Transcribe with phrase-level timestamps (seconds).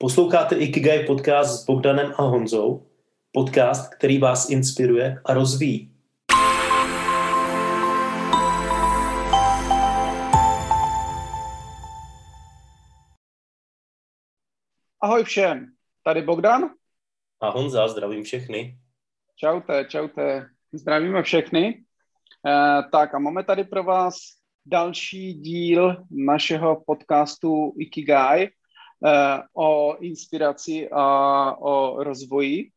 [0.00, 2.86] Posloucháte Ikigai podcast s Bogdanem a Honzou,
[3.32, 5.94] podcast, který vás inspiruje a rozvíjí.
[15.00, 15.72] Ahoj všem,
[16.04, 16.70] tady Bogdan.
[17.40, 18.78] A Honza, zdravím všechny.
[19.36, 21.66] Čaute, čaute, zdravíme všechny.
[21.68, 21.78] E,
[22.92, 24.16] tak a máme tady pro vás
[24.66, 28.48] další díl našeho podcastu Ikigai,
[29.54, 32.70] o inspiraci a o rozvoji.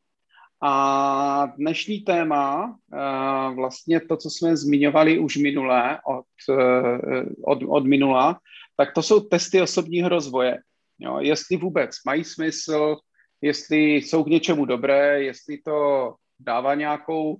[0.64, 7.86] A dnešní téma, eh, vlastně to, co jsme zmiňovali už minulé, od, eh, od, od
[7.86, 8.38] minula,
[8.76, 10.58] tak to jsou testy osobního rozvoje.
[10.98, 12.96] Jo, jestli vůbec mají smysl,
[13.40, 17.38] jestli jsou k něčemu dobré, jestli to dává nějakou,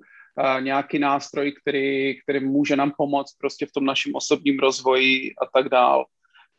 [0.60, 5.69] nějaký nástroj, který, který může nám pomoct prostě v tom našem osobním rozvoji a tak
[5.69, 6.05] dál.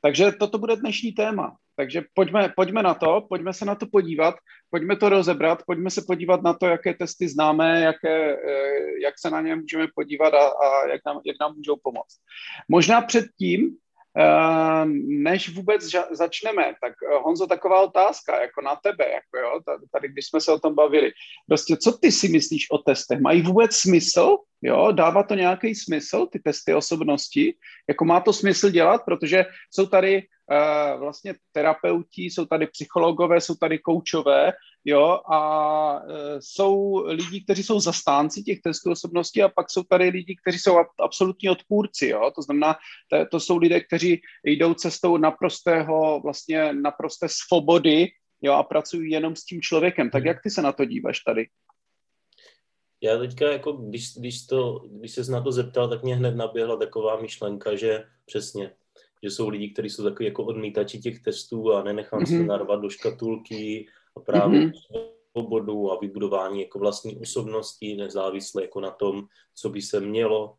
[0.01, 1.57] Takže toto bude dnešní téma.
[1.75, 4.35] Takže pojďme, pojďme na to, pojďme se na to podívat,
[4.69, 9.29] pojďme to rozebrat, pojďme se podívat na to, jaké testy známe, jaké, eh, jak se
[9.29, 12.17] na ně můžeme podívat a, a jak, nám, jak nám můžou pomoct.
[12.69, 13.77] Možná předtím,
[14.17, 19.59] eh, než vůbec začneme, tak eh, Honzo, taková otázka jako na tebe, jako jo,
[19.91, 21.11] tady, když jsme se o tom bavili.
[21.47, 23.19] Prostě, co ty si myslíš o testech?
[23.19, 24.37] Mají vůbec smysl?
[24.61, 27.55] Jo, dává to nějaký smysl, ty testy osobnosti?
[27.89, 30.23] Jako má to smysl dělat, protože jsou tady
[30.97, 34.53] vlastně terapeuti, jsou tady psychologové, jsou tady koučové,
[34.85, 40.09] jo, a uh, jsou lidi, kteří jsou zastánci těch testů osobnosti a pak jsou tady
[40.09, 42.75] lidi, kteří jsou absolutní odpůrci, jo, to znamená,
[43.09, 48.07] to, to jsou lidé, kteří jdou cestou naprostého, vlastně naprosté svobody,
[48.41, 50.09] jo, a pracují jenom s tím člověkem.
[50.09, 50.27] Tak hmm.
[50.27, 51.47] jak ty se na to díváš tady?
[53.01, 56.75] Já teďka, jako když, když, to, když se na to zeptal, tak mě hned naběhla
[56.75, 58.71] taková myšlenka, že přesně,
[59.23, 62.29] že jsou lidi, kteří jsou takový jako odmítači těch testů a nenechám mm-hmm.
[62.29, 62.47] se mhm.
[62.47, 64.71] narvat do škatulky a právě mm-hmm.
[65.31, 69.23] svobodu a vybudování jako vlastní osobnosti, nezávisle jako na tom,
[69.55, 70.55] co by se mělo,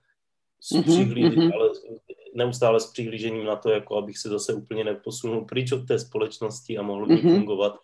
[0.61, 1.51] s mm-hmm.
[1.55, 1.71] ale
[2.35, 6.79] neustále s přihlížením na to, jako abych se zase úplně neposunul pryč od té společnosti
[6.79, 7.35] a mohl by mm-hmm.
[7.35, 7.79] fungovat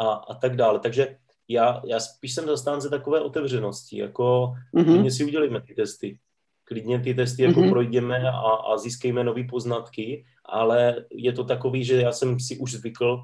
[0.00, 0.78] a, a tak dále.
[0.78, 1.16] Takže
[1.48, 5.10] já, já spíš jsem zastánce takové otevřenosti, jako mm-hmm.
[5.10, 6.18] si udělíme ty testy.
[6.64, 7.70] Klidně ty testy jako mm-hmm.
[7.70, 12.72] projdeme a, a získejme nové poznatky, ale je to takový, že já jsem si už
[12.72, 13.20] zvykl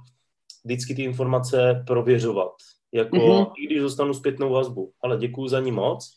[0.64, 2.52] vždycky ty informace prověřovat.
[2.92, 3.52] Jako, mm-hmm.
[3.58, 4.92] i když dostanu zpětnou vazbu.
[5.02, 6.16] Ale děkuju za ní moc,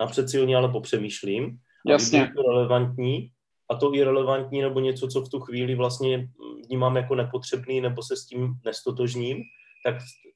[0.00, 1.58] napřed silně ale popřemýšlím.
[1.86, 2.18] Jasně.
[2.18, 3.30] Je to relevantní,
[3.70, 6.28] a to i relevantní nebo něco, co v tu chvíli vlastně
[6.66, 9.42] vnímám jako nepotřebný nebo se s tím nestotožním,
[9.84, 9.94] tak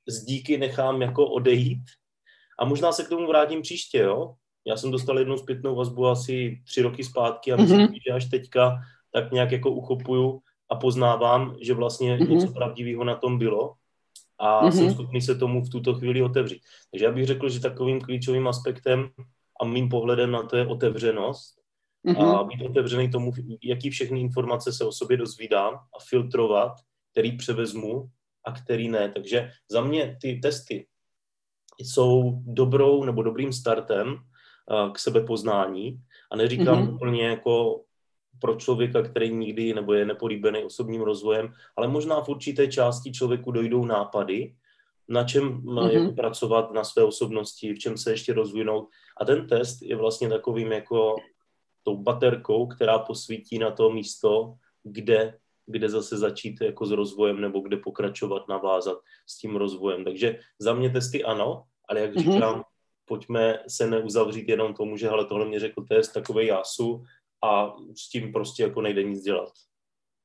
[0.09, 1.83] z díky nechám jako odejít
[2.59, 4.35] a možná se k tomu vrátím příště, jo.
[4.67, 8.01] Já jsem dostal jednu zpětnou vazbu asi tři roky zpátky a myslím, mm-hmm.
[8.07, 8.79] že až teďka
[9.13, 10.41] tak nějak jako uchopuju
[10.71, 12.29] a poznávám, že vlastně mm-hmm.
[12.29, 13.75] něco pravdivého na tom bylo
[14.39, 14.71] a mm-hmm.
[14.71, 16.63] jsem schopný se tomu v tuto chvíli otevřít.
[16.91, 19.09] Takže já bych řekl, že takovým klíčovým aspektem
[19.61, 21.55] a mým pohledem na to je otevřenost
[22.07, 22.37] mm-hmm.
[22.37, 23.33] a být otevřený tomu,
[23.63, 26.73] jaký všechny informace se o sobě dozvídám a filtrovat,
[27.13, 28.09] který převezmu
[28.45, 29.09] a který ne.
[29.09, 30.87] Takže za mě ty testy
[31.81, 34.17] jsou dobrou nebo dobrým startem
[34.93, 36.01] k sebepoznání
[36.31, 36.95] a neříkám mm-hmm.
[36.95, 37.83] úplně jako
[38.41, 43.51] pro člověka, který nikdy nebo je nepolíbený osobním rozvojem, ale možná v určité části člověku
[43.51, 44.55] dojdou nápady,
[45.09, 45.91] na čem mm-hmm.
[45.91, 48.89] jako pracovat na své osobnosti, v čem se ještě rozvinout.
[49.21, 51.17] A ten test je vlastně takovým jako
[51.83, 57.61] tou baterkou, která posvítí na to místo, kde kde zase začít jako s rozvojem nebo
[57.61, 60.05] kde pokračovat, navázat s tím rozvojem.
[60.05, 62.33] Takže za mě testy ano, ale jak mm-hmm.
[62.33, 62.65] říkám,
[63.09, 67.05] pojďme se neuzavřít jenom tomu, že hele, tohle mě řekl test, takový jásu
[67.45, 69.53] a s tím prostě jako nejde nic dělat.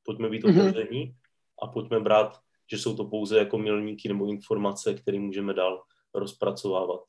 [0.04, 0.62] Pojďme být mm-hmm.
[0.62, 1.16] otevření
[1.62, 2.40] a pojďme brát,
[2.72, 5.84] že jsou to pouze jako milníky nebo informace, které můžeme dál
[6.14, 7.02] rozpracovávat.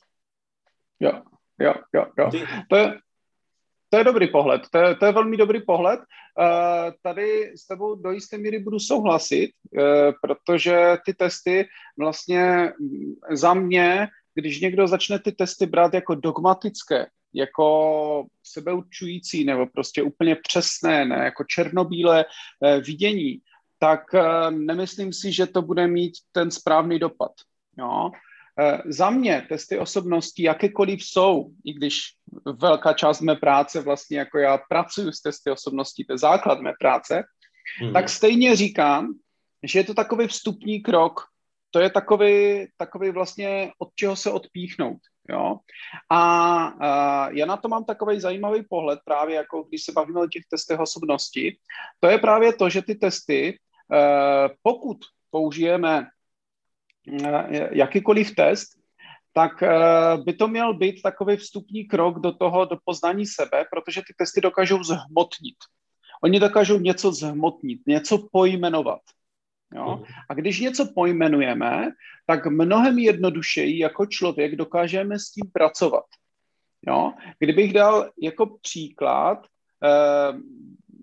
[1.01, 1.23] Jo,
[1.61, 2.31] jo, jo, jo.
[2.69, 2.99] To je,
[3.91, 6.01] to je dobrý pohled, to je, to je velmi dobrý pohled.
[6.01, 9.83] Uh, tady s tebou do jisté míry budu souhlasit, uh,
[10.23, 12.73] protože ty testy vlastně
[13.31, 20.37] za mě, když někdo začne ty testy brát jako dogmatické, jako sebeučující nebo prostě úplně
[20.37, 23.39] přesné, ne, jako černobílé uh, vidění,
[23.79, 27.33] tak uh, nemyslím si, že to bude mít ten správný dopad.
[27.79, 28.11] Jo?
[28.61, 32.01] Eh, za mě testy osobnosti, jakékoliv jsou, i když
[32.59, 36.73] velká část mé práce vlastně jako já pracuji s testy osobností, to je základ mé
[36.81, 37.23] práce,
[37.81, 37.93] hmm.
[37.93, 39.15] tak stejně říkám,
[39.63, 41.21] že je to takový vstupní krok,
[41.73, 44.99] to je takový, takový vlastně od čeho se odpíchnout.
[45.29, 45.59] Jo?
[46.11, 46.21] A,
[46.67, 50.43] a já na to mám takový zajímavý pohled právě, jako když se bavíme o těch
[50.51, 51.57] testech osobnosti,
[52.01, 53.59] to je právě to, že ty testy,
[53.93, 54.99] eh, pokud
[55.31, 56.07] použijeme
[57.73, 58.69] jakýkoliv test,
[59.33, 59.53] tak
[60.25, 64.41] by to měl být takový vstupní krok do toho, do poznání sebe, protože ty testy
[64.41, 65.57] dokážou zhmotnit.
[66.23, 69.01] Oni dokážou něco zhmotnit, něco pojmenovat.
[69.75, 69.97] Jo?
[69.97, 70.05] Mhm.
[70.31, 71.89] A když něco pojmenujeme,
[72.27, 76.05] tak mnohem jednodušeji jako člověk dokážeme s tím pracovat.
[76.87, 77.13] Jo?
[77.39, 79.47] Kdybych dal jako příklad,
[79.85, 80.39] eh,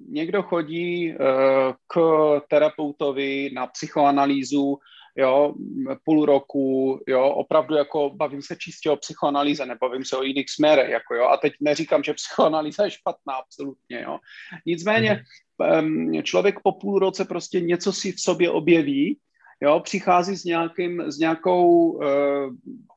[0.10, 1.16] někdo chodí eh,
[1.88, 2.00] k
[2.50, 4.78] terapeutovi na psychoanalýzu,
[5.16, 5.54] jo,
[6.06, 10.90] půl roku, jo, opravdu jako bavím se čistě o psychoanalýze, nebavím se o jiných směrech,
[10.90, 14.20] jako jo, a teď neříkám, že psychoanalýza je špatná, absolutně, jo.
[14.66, 15.24] Nicméně
[15.60, 16.24] mm-hmm.
[16.24, 19.20] člověk po půl roce prostě něco si v sobě objeví,
[19.62, 22.04] jo, přichází s, nějakým, s nějakou uh,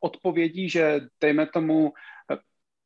[0.00, 1.93] odpovědí, že dejme tomu,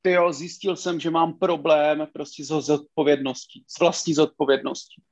[0.06, 5.02] ty jo, zjistil jsem, že mám problém prostě s zodpovědností, s vlastní zodpovědností.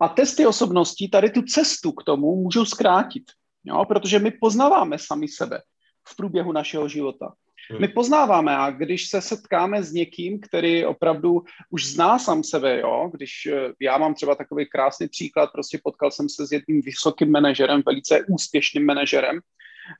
[0.00, 3.22] A testy osobností tady tu cestu k tomu můžou zkrátit,
[3.64, 3.84] jo?
[3.84, 5.62] protože my poznáváme sami sebe
[6.08, 7.32] v průběhu našeho života.
[7.78, 7.94] My hmm.
[7.94, 13.46] poznáváme a když se setkáme s někým, který opravdu už zná sám sebe, jo, když
[13.46, 17.82] eh, já mám třeba takový krásný příklad, prostě potkal jsem se s jedním vysokým manažerem,
[17.86, 19.40] velice úspěšným manažerem,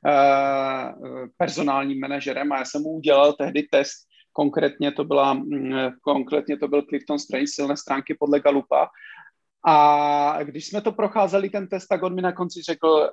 [0.07, 0.93] eh,
[1.37, 6.67] personálním manažerem a já jsem mu udělal tehdy test, konkrétně to byla, mm, konkrétně to
[6.67, 8.89] byl Clifton Strange, silné stránky podle Galupa
[9.65, 13.03] a když jsme to procházeli, ten test, tak on mi na konci řekl, uh,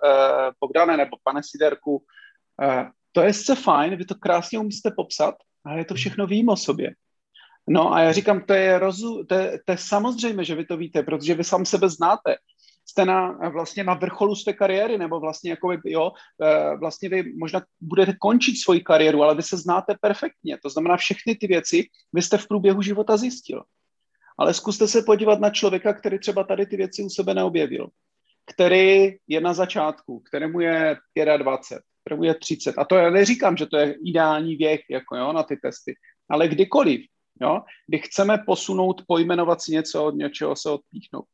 [0.60, 5.34] Bogdane nebo pane Siderku, uh, to je sice fajn, vy to krásně umíte popsat,
[5.64, 6.94] ale je to všechno vím o sobě.
[7.68, 10.76] No a já říkám, to je, rozu, to, je, to je samozřejmě, že vy to
[10.76, 12.36] víte, protože vy sám sebe znáte.
[12.86, 16.12] Jste na, vlastně na vrcholu své kariéry, nebo vlastně jako vy, jo,
[16.42, 20.58] eh, vlastně vy možná budete končit svoji kariéru, ale vy se znáte perfektně.
[20.62, 23.62] To znamená, všechny ty věci vy jste v průběhu života zjistil.
[24.38, 27.88] Ale zkuste se podívat na člověka, který třeba tady ty věci u sebe neobjevil,
[28.46, 30.96] který je na začátku, kterému je
[31.37, 32.75] 25, kterému je 30.
[32.79, 35.94] A to já neříkám, že to je ideální věk jako jo, na ty testy,
[36.31, 37.00] ale kdykoliv,
[37.43, 41.25] jo, kdy chceme posunout, pojmenovat si něco od něčeho, se odpíchnout.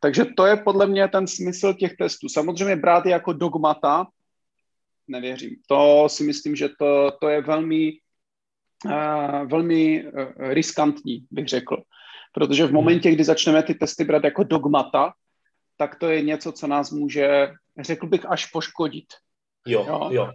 [0.00, 2.28] Takže to je podle mě ten smysl těch testů.
[2.28, 4.06] Samozřejmě brát je jako dogmata,
[5.08, 5.56] nevěřím.
[5.68, 7.92] To si myslím, že to, to je velmi,
[8.84, 11.76] uh, velmi uh, riskantní, bych řekl.
[12.38, 12.74] Protože v hmm.
[12.74, 15.12] momentě, kdy začneme ty testy brát jako dogmata,
[15.76, 19.06] tak to je něco, co nás může, řekl bych, až poškodit.
[19.66, 20.08] Jo, jo.
[20.12, 20.32] jo.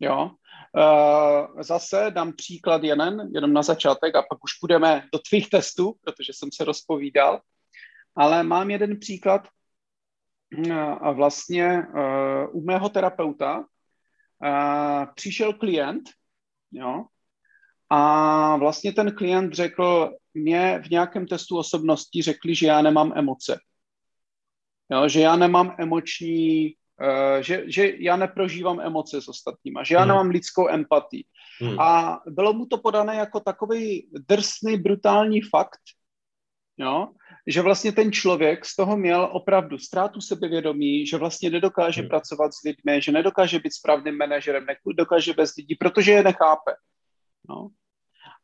[0.00, 0.30] jo.
[0.76, 5.94] Uh, zase dám příklad jeden, jenom na začátek a pak už půjdeme do tvých testů,
[6.04, 7.40] protože jsem se rozpovídal.
[8.16, 9.48] Ale mám jeden příklad
[10.58, 13.64] uh, a vlastně uh, u mého terapeuta
[15.14, 16.10] přišel klient,
[16.72, 17.04] jo,
[17.90, 23.58] a vlastně ten klient řekl, mě v nějakém testu osobnosti řekli, že já nemám emoce.
[24.92, 30.00] Jo, že já nemám emoční, uh, že, že já neprožívám emoce s ostatníma, že já
[30.00, 30.08] hmm.
[30.08, 31.24] nemám lidskou empatii.
[31.60, 31.80] Hmm.
[31.80, 35.80] A bylo mu to podané jako takový drsný, brutální fakt,
[36.78, 37.08] jo,
[37.46, 42.08] že vlastně ten člověk z toho měl opravdu ztrátu sebevědomí, že vlastně nedokáže hmm.
[42.08, 46.72] pracovat s lidmi, že nedokáže být správným manažerem, nedokáže bez lidí, protože je nechápe.
[47.48, 47.68] No.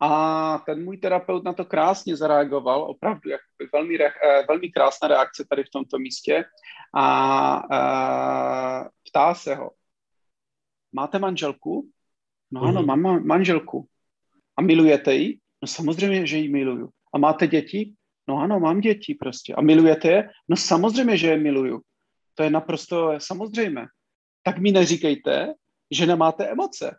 [0.01, 3.41] A ten můj terapeut na to krásně zareagoval, opravdu jak
[3.73, 6.45] velmi, re, eh, velmi krásná reakce tady v tomto místě.
[6.95, 9.71] A, a eh, ptá se ho,
[10.93, 11.89] máte manželku?
[12.51, 12.69] No mm-hmm.
[12.69, 13.87] ano, mám manželku.
[14.57, 15.39] A milujete ji?
[15.63, 16.91] No samozřejmě, že ji miluju.
[17.15, 17.95] A máte děti?
[18.29, 19.55] No ano, mám děti prostě.
[19.55, 20.31] A milujete je?
[20.49, 21.81] No samozřejmě, že je miluju.
[22.35, 23.87] To je naprosto samozřejmé.
[24.43, 25.55] Tak mi neříkejte,
[25.91, 26.97] že nemáte emoce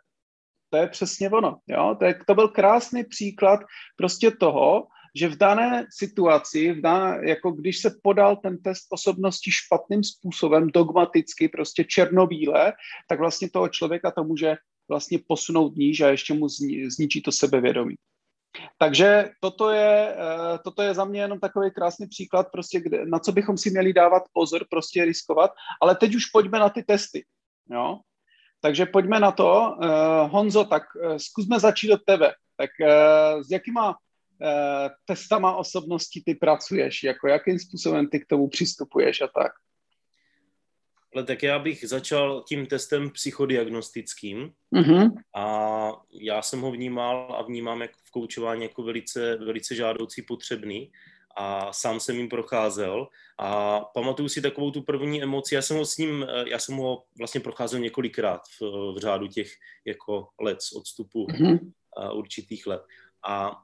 [0.74, 1.58] to je přesně ono.
[1.66, 1.96] Jo?
[1.98, 3.60] To, je, to byl krásný příklad
[3.96, 9.50] prostě toho, že v dané situaci, v dané, jako když se podal ten test osobnosti
[9.50, 12.72] špatným způsobem, dogmaticky, prostě černobíle,
[13.08, 14.56] tak vlastně toho člověka to může
[14.88, 17.94] vlastně posunout níž a ještě mu zni, zničí to sebevědomí.
[18.78, 23.18] Takže toto je, eh, toto je za mě jenom takový krásný příklad, prostě kde, na
[23.18, 25.50] co bychom si měli dávat pozor, prostě riskovat.
[25.82, 27.24] Ale teď už pojďme na ty testy.
[27.70, 28.00] Jo?
[28.64, 29.76] Takže pojďme na to.
[29.76, 32.32] Uh, Honzo, tak uh, zkusme začít od tebe.
[32.56, 33.96] Tak uh, s jakýma
[35.04, 37.02] testama osobnosti ty pracuješ?
[37.02, 39.52] Jako jakým způsobem ty k tomu přistupuješ a tak?
[41.14, 45.10] Ale tak já bych začal tím testem psychodiagnostickým uh-huh.
[45.36, 45.46] a
[46.20, 50.92] já jsem ho vnímal a vnímám jak v koučování jako velice, velice žádoucí potřebný
[51.36, 55.84] a sám jsem jim procházel a pamatuju si takovou tu první emoci, já jsem ho
[55.84, 59.52] s ním, eh, já jsem ho vlastně procházel několikrát v, v řádu těch
[59.84, 61.72] jako let z odstupu mm-hmm.
[62.12, 62.82] určitých let
[63.26, 63.62] a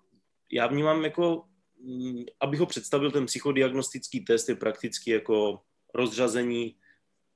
[0.53, 1.45] já vnímám jako,
[1.85, 5.61] mm, abych ho představil, ten psychodiagnostický test je prakticky jako
[5.95, 6.77] rozřazení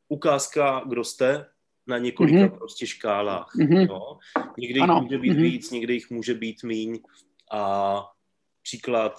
[0.08, 1.46] ukázka, kdo jste,
[1.86, 2.58] na několika mm-hmm.
[2.58, 3.52] prostě škálách.
[3.58, 3.88] Mm-hmm.
[3.88, 4.18] Jo?
[4.58, 5.00] Někdy jich ano.
[5.00, 5.42] může být mm-hmm.
[5.42, 6.98] víc, někdy jich může být míň.
[7.52, 8.04] A
[8.62, 9.18] příklad,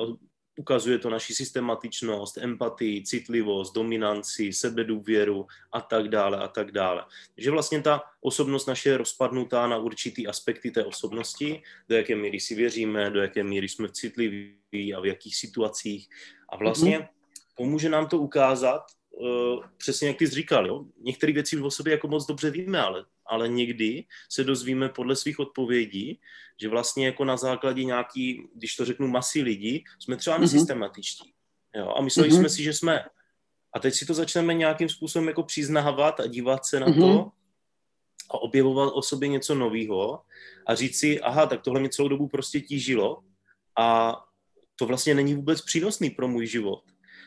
[0.00, 0.16] uh,
[0.56, 7.04] ukazuje to naši systematičnost, empatii, citlivost, dominanci, sebedůvěru a tak dále a tak dále.
[7.36, 12.40] Že vlastně ta osobnost naše je rozpadnutá na určitý aspekty té osobnosti, do jaké míry
[12.40, 16.08] si věříme, do jaké míry jsme citliví a v jakých situacích.
[16.48, 17.08] A vlastně mm-hmm.
[17.56, 20.84] pomůže nám to ukázat, uh, přesně jak ty jsi říkal, jo?
[21.00, 25.38] některé věci o sobě jako moc dobře víme, ale, ale někdy se dozvíme podle svých
[25.38, 26.20] odpovědí,
[26.60, 30.40] že vlastně jako na základě nějaký, když to řeknu, masy lidí, jsme třeba mm-hmm.
[30.40, 31.32] nesystematičtí.
[31.76, 31.94] Jo?
[31.96, 32.38] A mysleli mm-hmm.
[32.38, 33.04] jsme si, že jsme.
[33.72, 37.00] A teď si to začneme nějakým způsobem jako přiznávat a dívat se na mm-hmm.
[37.00, 37.30] to
[38.30, 40.22] a objevovat o sobě něco nového
[40.66, 43.22] a říct si, aha, tak tohle mě celou dobu prostě tížilo
[43.78, 44.16] a
[44.76, 46.84] to vlastně není vůbec přínosný pro můj život.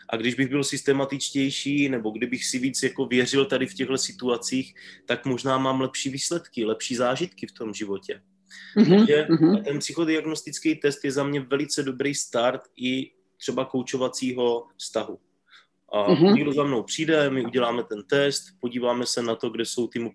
[0.10, 4.76] A když bych byl systematičtější, nebo kdybych si víc jako věřil tady v těchto situacích,
[5.06, 8.22] tak možná mám lepší výsledky, lepší zážitky v tom životě.
[8.78, 8.98] Mm-hmm.
[8.98, 9.64] Takže mm-hmm.
[9.64, 15.20] ten psychodiagnostický test je za mě velice dobrý start i třeba koučovacího vztahu.
[15.94, 16.34] A mm-hmm.
[16.34, 20.12] někdo za mnou přijde, my uděláme ten test, podíváme se na to, kde jsou ty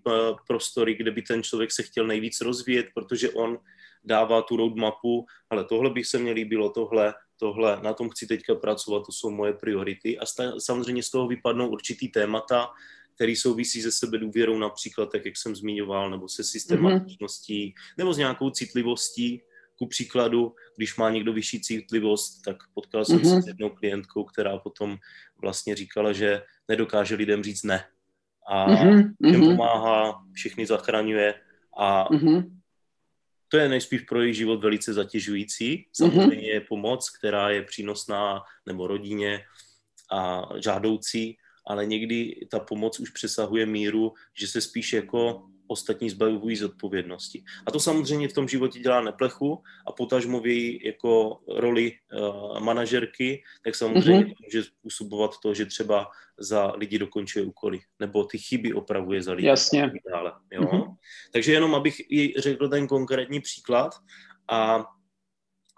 [0.47, 3.57] prostory, kde by ten člověk se chtěl nejvíc rozvíjet, protože on
[4.03, 8.55] dává tu roadmapu, ale tohle bych se mě líbilo, tohle, tohle, na tom chci teďka
[8.55, 10.19] pracovat, to jsou moje priority.
[10.19, 12.69] A sta- samozřejmě z toho vypadnou určitý témata,
[13.15, 17.97] který souvisí se sebe důvěrou například, tak jak jsem zmiňoval, nebo se systematičností, mm-hmm.
[17.97, 19.41] nebo s nějakou citlivostí.
[19.77, 23.29] Ku příkladu, když má někdo vyšší citlivost, tak potkal jsem mm-hmm.
[23.29, 23.41] se mhm.
[23.41, 24.97] s jednou klientkou, která potom
[25.41, 27.83] vlastně říkala, že nedokáže lidem říct ne.
[28.47, 29.13] A mm-hmm.
[29.31, 29.49] těm mhm.
[29.49, 31.33] pomáhá, všechny zachraňuje
[31.77, 32.60] a mm-hmm
[33.51, 35.87] to je nejspíš pro jejich život velice zatěžující.
[35.93, 36.53] Samozřejmě mm-hmm.
[36.53, 39.43] je pomoc, která je přínosná nebo rodině
[40.11, 46.55] a žádoucí, ale někdy ta pomoc už přesahuje míru, že se spíš jako ostatní zbavují
[46.55, 47.43] z odpovědnosti.
[47.65, 52.59] A to samozřejmě v tom životě dělá neplechu a potažmo v její jako roli uh,
[52.59, 54.35] manažerky, tak samozřejmě mm-hmm.
[54.45, 59.47] může způsobovat to, že třeba za lidi dokončuje úkoly, nebo ty chyby opravuje za lidi.
[59.47, 59.91] Jasně.
[60.11, 60.61] Dále, jo?
[60.61, 60.95] Mm-hmm.
[61.33, 63.95] Takže jenom abych jí řekl ten konkrétní příklad
[64.49, 64.85] a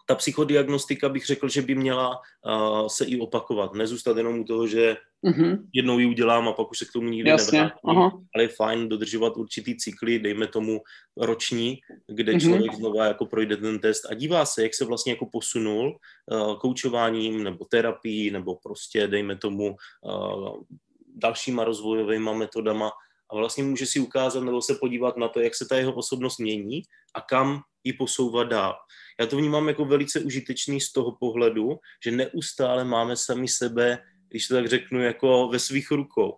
[0.05, 3.73] ta psychodiagnostika bych řekl, že by měla uh, se i opakovat.
[3.73, 5.67] Nezůstat jenom u toho, že uh-huh.
[5.73, 7.59] jednou ji udělám a pak už se k tomu nikdy Jasně.
[7.59, 8.11] nevrátím.
[8.35, 10.81] Ale je fajn dodržovat určitý cykly, dejme tomu
[11.17, 12.41] roční, kde uh-huh.
[12.41, 15.97] člověk znova jako projde ten test a dívá se, jak se vlastně jako posunul
[16.31, 20.61] uh, koučováním nebo terapií nebo prostě dejme tomu uh,
[21.15, 22.91] dalšíma rozvojovými metodama
[23.31, 26.37] a vlastně může si ukázat nebo se podívat na to, jak se ta jeho osobnost
[26.37, 26.81] mění
[27.15, 28.75] a kam ji posouvat dál.
[29.19, 33.99] Já to vnímám jako velice užitečný z toho pohledu, že neustále máme sami sebe,
[34.33, 36.37] když to tak řeknu, jako ve svých rukou.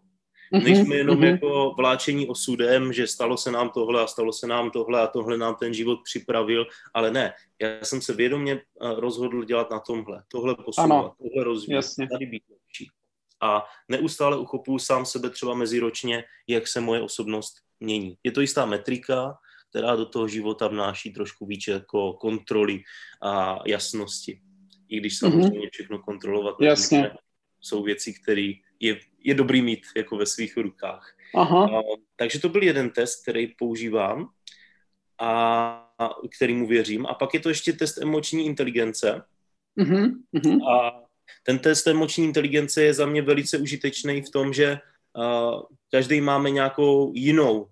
[0.51, 1.31] Mhm, Nejsme jenom mm-hmm.
[1.31, 5.37] jako vláčení osudem, že stalo se nám tohle a stalo se nám tohle a tohle
[5.37, 7.33] nám ten život připravil, ale ne.
[7.61, 8.59] Já jsem se vědomě eh,
[8.95, 12.89] rozhodl dělat na tomhle, tohle posouvat, ano, tohle rozvíjet, tady být lepší.
[13.41, 18.17] A neustále uchopuju sám sebe třeba meziročně, jak se moje osobnost mění.
[18.23, 19.37] Je to jistá metrika,
[19.69, 22.83] která do toho života vnáší trošku více jako kontroly
[23.23, 24.41] a jasnosti.
[24.89, 25.69] I když samozřejmě mm-hmm.
[25.71, 27.11] všechno kontrolovat Jasně.
[27.65, 31.15] Jsou věci, které je, je dobrý mít jako ve svých rukách.
[31.35, 31.65] Aha.
[31.65, 31.81] A,
[32.15, 34.29] takže to byl jeden test, který používám
[35.17, 35.29] a,
[35.99, 37.05] a kterýmu věřím.
[37.05, 39.21] A pak je to ještě test emoční inteligence.
[39.77, 40.69] Mm-hmm.
[40.69, 41.03] A
[41.43, 44.77] ten test emoční inteligence je za mě velice užitečný v tom, že
[45.17, 47.67] uh, každý máme nějakou jinou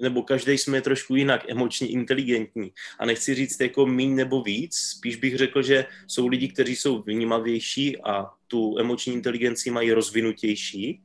[0.00, 2.72] nebo každý jsme trošku jinak emočně inteligentní.
[2.98, 7.02] A nechci říct jako míň nebo víc, spíš bych řekl, že jsou lidi, kteří jsou
[7.02, 11.02] vnímavější a tu emoční inteligenci mají rozvinutější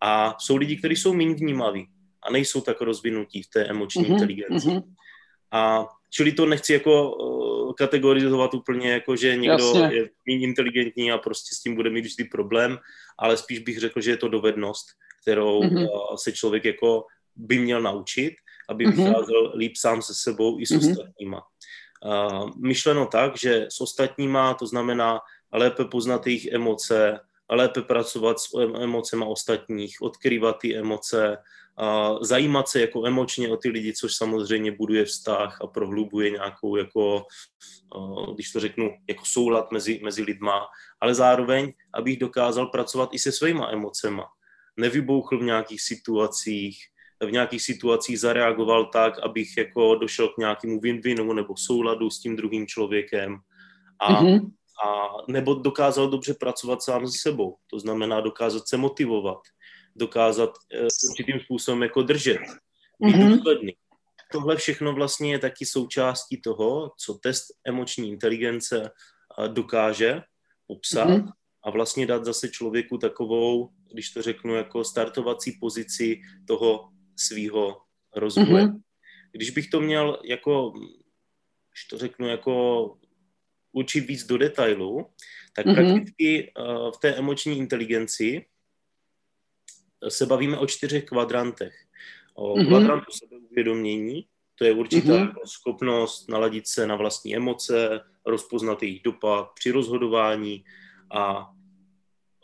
[0.00, 1.88] a jsou lidi, kteří jsou méně vnímaví
[2.22, 4.82] a nejsou tak rozvinutí v té emoční mm-hmm, mm-hmm.
[5.52, 9.96] A čili to nechci jako uh, kategorizovat úplně jako, že někdo Jasně.
[9.96, 12.78] je méně inteligentní a prostě s tím bude mít vždy problém,
[13.18, 14.86] ale spíš bych řekl, že je to dovednost,
[15.22, 15.88] kterou mm-hmm.
[15.88, 17.04] uh, se člověk jako
[17.36, 18.34] by měl naučit,
[18.68, 18.96] aby mm-hmm.
[18.96, 20.90] vycházel líp sám se sebou i s mm-hmm.
[20.90, 21.42] ostatníma.
[22.04, 25.20] Uh, myšleno tak, že s ostatníma, to znamená
[25.52, 28.48] lépe poznat jejich emoce, lépe pracovat s
[28.82, 31.38] emocemi ostatních, odkrývat ty emoce,
[31.80, 36.76] uh, zajímat se jako emočně o ty lidi, což samozřejmě buduje vztah a prohlubuje nějakou
[36.76, 37.22] jako,
[37.96, 40.66] uh, když to řeknu, jako soulad mezi, mezi lidma,
[41.00, 44.24] ale zároveň, abych dokázal pracovat i se svýma emocema.
[44.76, 46.78] Nevybouchl v nějakých situacích,
[47.24, 52.36] v nějakých situacích zareagoval tak, abych jako došel k nějakému win-winu nebo souladu s tím
[52.36, 53.36] druhým člověkem
[54.00, 54.50] a, mm-hmm.
[54.86, 57.56] a nebo dokázal dobře pracovat sám se sebou.
[57.70, 59.38] To znamená dokázat se motivovat,
[59.96, 62.40] dokázat uh, určitým způsobem jako držet.
[63.00, 63.36] být mm-hmm.
[63.36, 63.72] důsledný.
[64.32, 68.90] Tohle všechno vlastně je taky součástí toho, co test emoční inteligence
[69.48, 70.22] dokáže
[70.66, 71.32] popsat mm-hmm.
[71.64, 77.80] a vlastně dát zase člověku takovou, když to řeknu, jako startovací pozici toho svýho
[78.16, 78.66] rozvoje.
[78.66, 78.80] Mm-hmm.
[79.32, 80.72] Když bych to měl jako,
[81.72, 82.96] když to řeknu, jako
[83.72, 85.06] učit víc do detailu,
[85.52, 85.74] tak mm-hmm.
[85.74, 88.46] prakticky uh, v té emoční inteligenci
[90.08, 91.74] se bavíme o čtyřech kvadrantech.
[92.34, 92.68] O mm-hmm.
[92.68, 95.34] kvadrantu sebeuvědomění, to je určitá mm-hmm.
[95.46, 100.64] schopnost naladit se na vlastní emoce, rozpoznat jejich dopad při rozhodování
[101.14, 101.50] a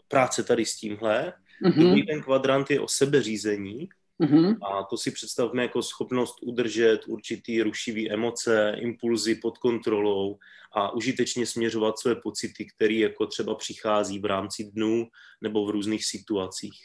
[0.09, 1.33] práce tady s tímhle.
[1.64, 1.79] Mm-hmm.
[1.79, 3.88] Druhý ten kvadrant je o sebeřízení,
[4.23, 4.57] Mm-hmm.
[4.62, 10.38] A to si představme jako schopnost udržet určitý rušivý emoce, impulzy pod kontrolou
[10.73, 15.07] a užitečně směřovat své pocity, které jako třeba přichází v rámci dnů
[15.41, 16.81] nebo v různých situacích.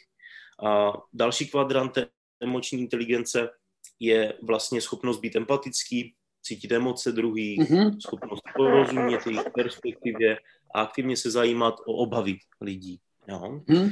[0.66, 1.98] A další kvadrant
[2.40, 3.48] emoční inteligence
[4.00, 7.96] je vlastně schopnost být empatický, cítit emoce druhých, mm-hmm.
[8.00, 10.38] schopnost porozumět jejich perspektivě
[10.74, 13.00] a aktivně se zajímat o obavy lidí.
[13.28, 13.38] Jo?
[13.38, 13.90] Mm-hmm.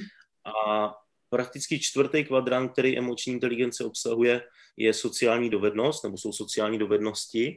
[0.67, 0.95] A
[1.29, 4.43] prakticky čtvrtý kvadrant, který emoční inteligence obsahuje,
[4.77, 7.57] je sociální dovednost, nebo jsou sociální dovednosti.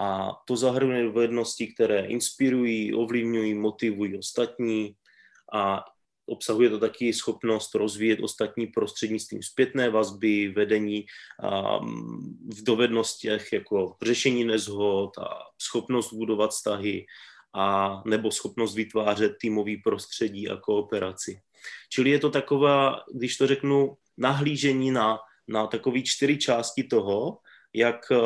[0.00, 4.94] A to zahrnuje dovednosti, které inspirují, ovlivňují, motivují ostatní
[5.52, 5.84] a
[6.26, 11.06] obsahuje to taky schopnost rozvíjet ostatní prostřednictvím zpětné vazby, vedení
[11.42, 11.78] a
[12.54, 15.28] v dovednostech jako řešení nezhod a
[15.62, 17.06] schopnost budovat vztahy
[17.54, 21.40] a nebo schopnost vytvářet týmový prostředí a kooperaci.
[21.92, 27.38] Čili je to taková, když to řeknu, nahlížení na, na takové čtyři části toho,
[27.74, 28.16] jak eh,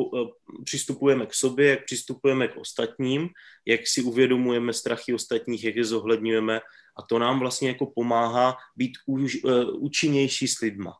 [0.00, 0.26] eh,
[0.64, 3.28] přistupujeme k sobě, jak přistupujeme k ostatním,
[3.66, 6.60] jak si uvědomujeme strachy ostatních, jak je zohledňujeme
[6.98, 10.94] a to nám vlastně jako pomáhá být už, uh, účinnější s lidma.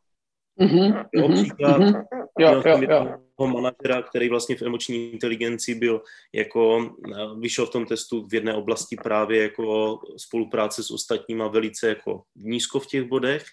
[0.61, 2.05] Mm-hmm, jo, mhm, příklad, mm-hmm.
[2.39, 3.28] jo, jo, jo.
[3.39, 6.91] Toho manažera, který vlastně v emoční inteligenci byl jako,
[7.39, 12.81] vyšel v tom testu v jedné oblasti právě jako spolupráce s ostatníma velice jako nízko
[12.81, 13.45] v těch bodech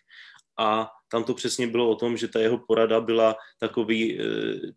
[0.59, 4.25] a tam to přesně bylo o tom, že ta jeho porada byla takový, eh,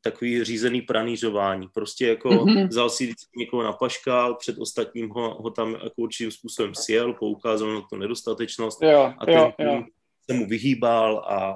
[0.01, 1.69] takový řízený pranířování.
[1.75, 2.69] Prostě jako mm-hmm.
[2.69, 7.75] vzal si někoho na paškál, před ostatním ho, ho tam jako určitým způsobem sjel, poukázal
[7.75, 9.85] na tu nedostatečnost jo, a ten jo, jo.
[10.31, 11.55] Se mu vyhýbal a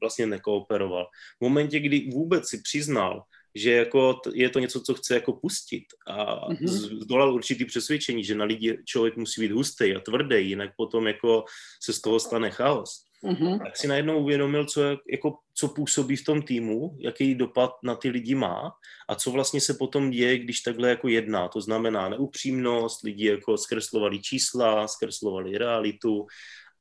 [0.00, 1.06] vlastně nekooperoval.
[1.38, 3.22] V momentě, kdy vůbec si přiznal,
[3.54, 7.02] že jako je to něco, co chce jako pustit a mm-hmm.
[7.02, 11.44] zdolal určitý přesvědčení, že na lidi člověk musí být hustý a tvrdý, jinak potom jako
[11.82, 13.58] se z toho stane chaos mm-hmm.
[13.58, 18.08] tak si najednou uvědomil, co, jako, co působí v tom týmu, jaký dopad na ty
[18.08, 18.72] lidi má
[19.08, 21.48] a co vlastně se potom děje, když takhle jako jedná.
[21.48, 26.26] To znamená neupřímnost, lidi jako zkreslovali čísla, zkreslovali realitu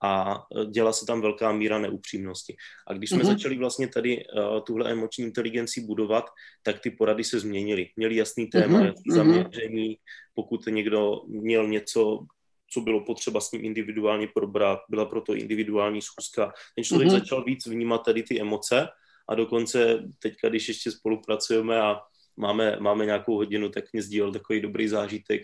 [0.03, 2.55] a e, dělá se tam velká míra neupřímnosti.
[2.87, 3.25] A když jsme mm-hmm.
[3.25, 6.25] začali vlastně tady uh, tuhle emoční inteligenci budovat,
[6.63, 7.89] tak ty porady se změnily.
[7.95, 8.85] Měli jasný téma, mm-hmm.
[8.85, 9.97] jasný zaměření.
[10.33, 12.25] Pokud někdo měl něco
[12.73, 16.53] co bylo potřeba s ním individuálně probrat, byla proto individuální schůzka.
[16.75, 17.19] Ten člověk mm-hmm.
[17.19, 18.87] začal víc vnímat tady ty emoce
[19.29, 21.99] a dokonce teďka, když ještě spolupracujeme a
[22.37, 25.41] máme, máme nějakou hodinu, tak mě sdílel takový dobrý zážitek.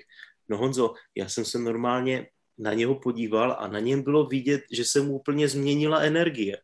[0.49, 4.85] No Honzo, já jsem se normálně na něho podíval a na něm bylo vidět, že
[4.85, 6.57] se mu úplně změnila energie.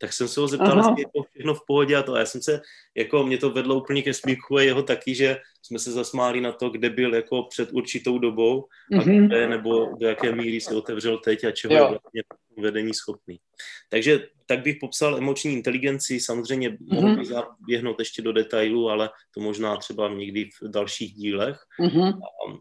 [0.00, 2.14] Tak jsem se ho zeptal, jestli je to všechno v pohodě a to.
[2.14, 2.60] A já jsem se,
[2.96, 6.52] jako mě to vedlo úplně ke smíchu a jeho taky, že jsme se zasmáli na
[6.52, 9.26] to, kde byl jako před určitou dobou a mm-hmm.
[9.26, 11.84] kde, nebo do jaké míry se otevřel teď a čeho jo.
[11.84, 12.22] je vlastně
[12.58, 13.38] vedení schopný.
[13.90, 16.94] Takže tak bych popsal emoční inteligenci, samozřejmě mm-hmm.
[16.94, 21.56] mohl bych zaběhnout ještě do detailu, ale to možná třeba někdy v dalších dílech.
[21.80, 22.08] Mm-hmm.
[22.08, 22.58] A,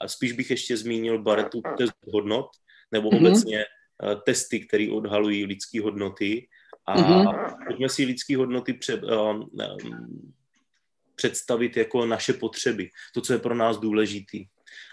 [0.00, 2.46] a spíš bych ještě zmínil Baretu test hodnot,
[2.92, 3.16] nebo mm-hmm.
[3.16, 3.64] obecně
[4.02, 6.48] uh, testy, které odhalují lidské hodnoty.
[6.86, 7.56] A mm-hmm.
[7.66, 10.32] pojďme si lidské hodnoty pře, uh, um,
[11.14, 14.44] představit jako naše potřeby, to, co je pro nás důležitý.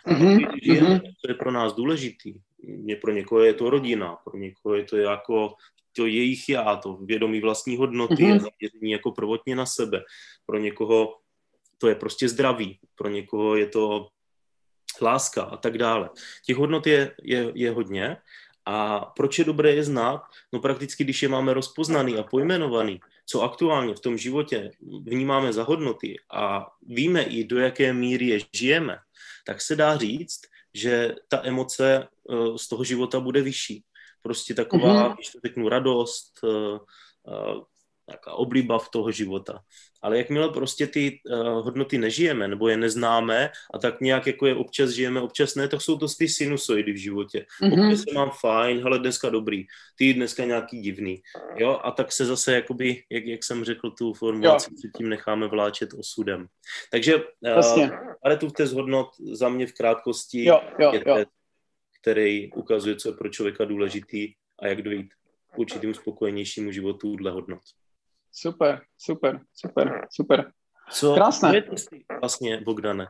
[0.05, 0.59] A mm-hmm.
[0.63, 1.13] žijeme, mm-hmm.
[1.25, 2.33] co je pro nás důležitý.
[2.63, 5.53] Mě pro někoho je to rodina, pro někoho je to jako
[5.95, 8.39] to jejich já, to vědomí vlastní hodnoty, mm-hmm.
[8.39, 10.03] zaměření jako prvotně na sebe.
[10.45, 11.15] Pro někoho
[11.77, 14.07] to je prostě zdraví, pro někoho je to
[15.01, 16.09] láska a tak dále.
[16.45, 18.17] Těch hodnot je, je, je hodně
[18.65, 20.21] a proč je dobré je znát?
[20.53, 25.63] No prakticky, když je máme rozpoznaný a pojmenovaný, co aktuálně v tom životě vnímáme za
[25.63, 28.97] hodnoty a víme i do jaké míry je žijeme,
[29.45, 30.41] tak se dá říct,
[30.73, 33.83] že ta emoce eh, z toho života bude vyšší.
[34.21, 35.15] Prostě taková, mm-hmm.
[35.15, 36.79] když to řeknu, radost, eh,
[37.27, 37.61] eh,
[38.07, 39.59] nějaká v toho života.
[40.01, 44.55] Ale jakmile prostě ty uh, hodnoty nežijeme, nebo je neznáme a tak nějak jako je
[44.55, 47.45] občas žijeme, občas ne, tak jsou to ty sinusoidy v životě.
[47.61, 47.85] Mm-hmm.
[47.85, 49.65] Občas se mám fajn, hele, dneska dobrý,
[49.97, 51.21] ty dneska nějaký divný.
[51.55, 55.93] Jo, a tak se zase, jakoby, jak, jak jsem řekl tu formulaci, předtím necháme vláčet
[55.93, 56.47] osudem.
[56.91, 57.89] Takže uh,
[58.23, 61.25] ale tu test hodnot za mě v krátkosti jo, jo, je jo.
[62.01, 65.13] který ukazuje, co je pro člověka důležitý a jak dojít
[65.53, 67.61] k určitým spokojenějšímu životu dle hodnot.
[68.39, 70.51] Super, super, super, super.
[70.91, 71.63] Co Krásné.
[72.19, 73.07] vlastně, Bogdane?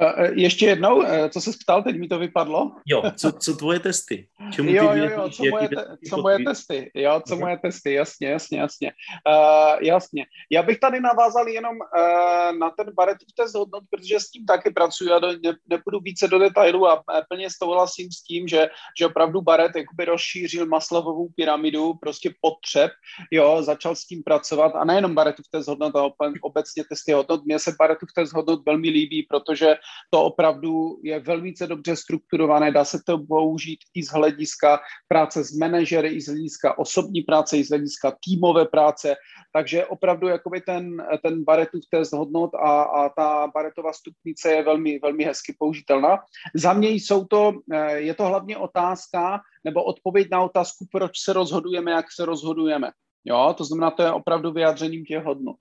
[0.00, 2.72] Uh, ještě jednou, uh, co se ptal, teď mi to vypadlo.
[2.86, 4.28] Jo, co, co tvoje testy?
[4.52, 8.28] Čemu jo, jo, jo, co moje, te, co moje testy, jo, co moje testy, jasně,
[8.28, 8.92] jasně, jasně.
[9.28, 10.26] Uh, jasně.
[10.50, 14.70] Já bych tady navázal jenom uh, na ten Baretův test hodnot, protože s tím taky
[14.70, 19.06] pracuji a do, ne, nepůjdu více do detailu a plně souhlasím s tím, že, že
[19.06, 22.90] opravdu Baret jakoby rozšířil maslovou pyramidu prostě potřeb,
[23.30, 26.10] jo, začal s tím pracovat a nejenom Baretův test hodnot, ale
[26.42, 27.44] obecně testy hodnot.
[27.44, 29.76] Mně se Baretův test hodnot velmi líbí, protože
[30.10, 35.52] to opravdu je velmi dobře strukturované, dá se to použít i z hlediska práce s
[35.52, 39.16] manažery, i z hlediska osobní práce, i z hlediska týmové práce,
[39.52, 44.98] takže opravdu jakoby ten, ten Baretův test hodnot a, a ta Baretová stupnice je velmi,
[44.98, 46.18] velmi hezky použitelná.
[46.54, 51.32] Za mě jsou to, eh, je to hlavně otázka nebo odpověď na otázku, proč se
[51.32, 52.90] rozhodujeme, jak se rozhodujeme.
[53.24, 55.56] Jo, to znamená, to je opravdu vyjádřením těch hodnot.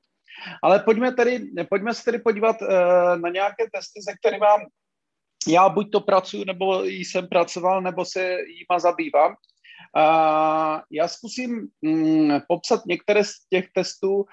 [0.63, 2.67] Ale pojďme, tedy, pojďme se tedy podívat uh,
[3.21, 4.45] na nějaké testy, se kterými
[5.47, 9.35] já buď to pracuji, nebo jsem pracoval, nebo se jíma zabývám.
[9.97, 14.25] Uh, já zkusím um, popsat některé z těch testů, uh,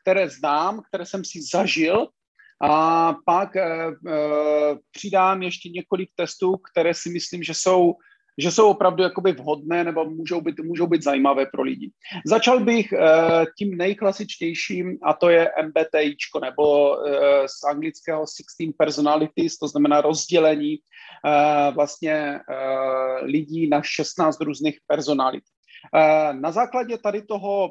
[0.00, 2.08] které znám, které jsem si zažil,
[2.62, 3.94] a pak uh,
[4.90, 7.94] přidám ještě několik testů, které si myslím, že jsou
[8.40, 11.90] že jsou opravdu jakoby vhodné nebo můžou být, můžou být zajímavé pro lidi.
[12.26, 13.00] Začal bych uh,
[13.58, 17.04] tím nejklasičtějším a to je MBTIčko nebo uh,
[17.46, 25.44] z anglického 16 personalities, to znamená rozdělení uh, vlastně uh, lidí na 16 různých personalit.
[26.32, 27.70] Na základě tady toho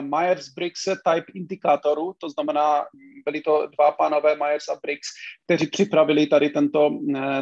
[0.00, 2.84] Myers-Briggs type indikátoru, to znamená,
[3.24, 5.08] byli to dva pánové Myers a Briggs,
[5.44, 6.90] kteří připravili tady tento,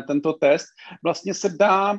[0.06, 0.66] tento test,
[1.04, 1.98] vlastně se dá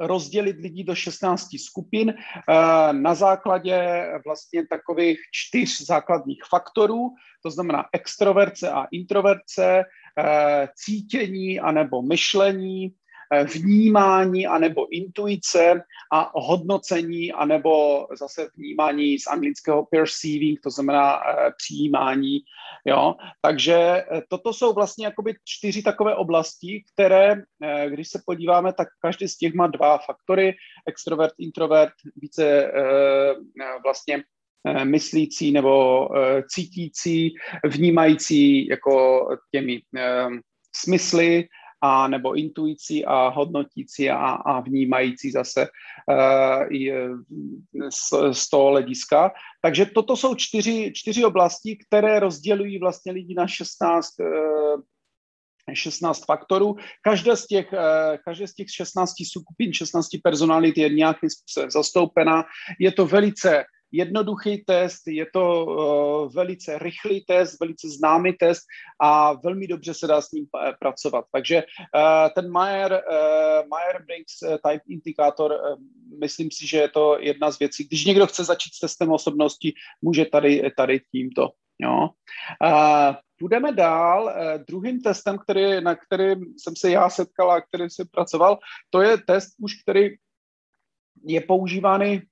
[0.00, 7.10] rozdělit lidi do 16 skupin eh, na základě vlastně takových čtyř základních faktorů,
[7.42, 9.84] to znamená extroverce a introverce,
[10.18, 13.01] eh, cítění anebo myšlení, Eh,
[13.44, 22.38] vnímání anebo intuice a hodnocení anebo zase vnímání z anglického perceiving, to znamená eh, přijímání.
[22.84, 23.14] Jo?
[23.40, 27.42] Takže eh, toto jsou vlastně jakoby čtyři takové oblasti, které,
[27.88, 30.54] když se podíváme, tak každý z těch má dva faktory,
[30.86, 32.72] extrovert, introvert, více
[33.84, 34.22] vlastně
[34.84, 36.08] myslící nebo
[36.48, 39.80] cítící, vnímající jako těmi
[40.76, 41.48] smysly,
[41.82, 46.92] a nebo intuicí a hodnotící a, a vnímající zase uh, i
[47.90, 49.32] z, z toho hlediska.
[49.62, 54.80] Takže toto jsou čtyři, čtyři oblasti, které rozdělují vlastně lidi na 16 uh,
[55.74, 56.76] 16 faktorů.
[57.04, 57.74] Každé z těch,
[58.24, 62.44] každé z těch 16 skupin, 16 personalit je nějakým způsobem zastoupena.
[62.80, 68.62] Je to velice jednoduchý test, je to uh, velice rychlý test, velice známý test
[69.00, 71.24] a velmi dobře se dá s ním uh, pracovat.
[71.32, 75.54] Takže uh, ten Meyer, uh, Meyer-Briggs type indikátor,
[76.20, 77.84] myslím si, že je to jedna z věcí.
[77.84, 81.50] Když někdo chce začít s testem osobnosti, může tady, tady tímto.
[81.78, 82.08] Jo.
[83.38, 84.24] Půjdeme dál.
[84.24, 88.58] Uh, druhým testem, který, na kterým jsem se já setkal a kterým jsem pracoval,
[88.90, 90.10] to je test už, který
[91.26, 92.22] je používaný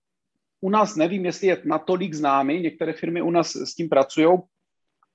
[0.61, 4.29] u nás nevím, jestli je natolik známý, některé firmy u nás s tím pracují,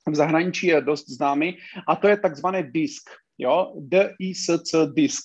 [0.09, 5.23] v zahraničí je dost známý, a to je takzvaný disk, jo, DISC disk.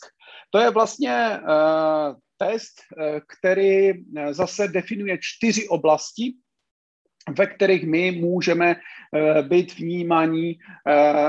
[0.51, 6.33] To je vlastně uh, test, uh, který uh, zase definuje čtyři oblasti,
[7.39, 8.77] ve kterých my můžeme
[9.43, 10.59] být vnímaní,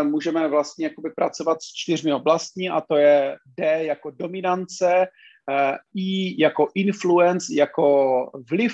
[0.04, 5.08] můžeme vlastně jakoby pracovat s čtyřmi oblastmi a to je D jako dominance, Eh,
[5.96, 8.74] I jako influence, jako vliv,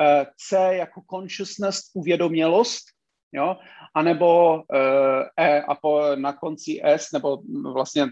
[0.00, 2.84] eh, C jako consciousness, uvědomělost,
[3.32, 3.56] jo,
[3.94, 4.64] anebo uh,
[5.40, 8.06] E a po, na konci S, nebo vlastně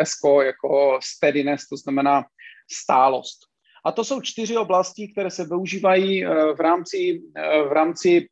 [0.00, 0.12] S
[0.44, 2.24] jako steadiness, to znamená
[2.72, 3.38] stálost.
[3.84, 6.24] A to jsou čtyři oblasti, které se využívají
[6.56, 7.22] v rámci,
[7.68, 8.28] v rámci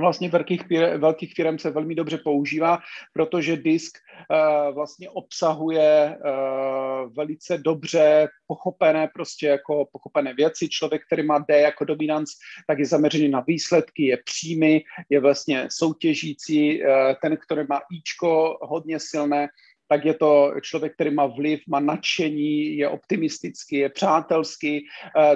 [0.00, 0.62] vlastně velkých,
[0.96, 2.78] velkých firm se velmi dobře používá,
[3.12, 10.68] protože disk uh, vlastně obsahuje uh, velice dobře pochopené prostě jako pochopené věci.
[10.68, 12.30] Člověk, který má D jako dominanc,
[12.66, 16.82] tak je zaměřený na výsledky, je přímý, je vlastně soutěžící.
[16.82, 16.88] Uh,
[17.22, 19.48] ten, který má Ičko hodně silné,
[19.88, 24.86] tak je to člověk, který má vliv, má nadšení, je optimistický, je přátelský,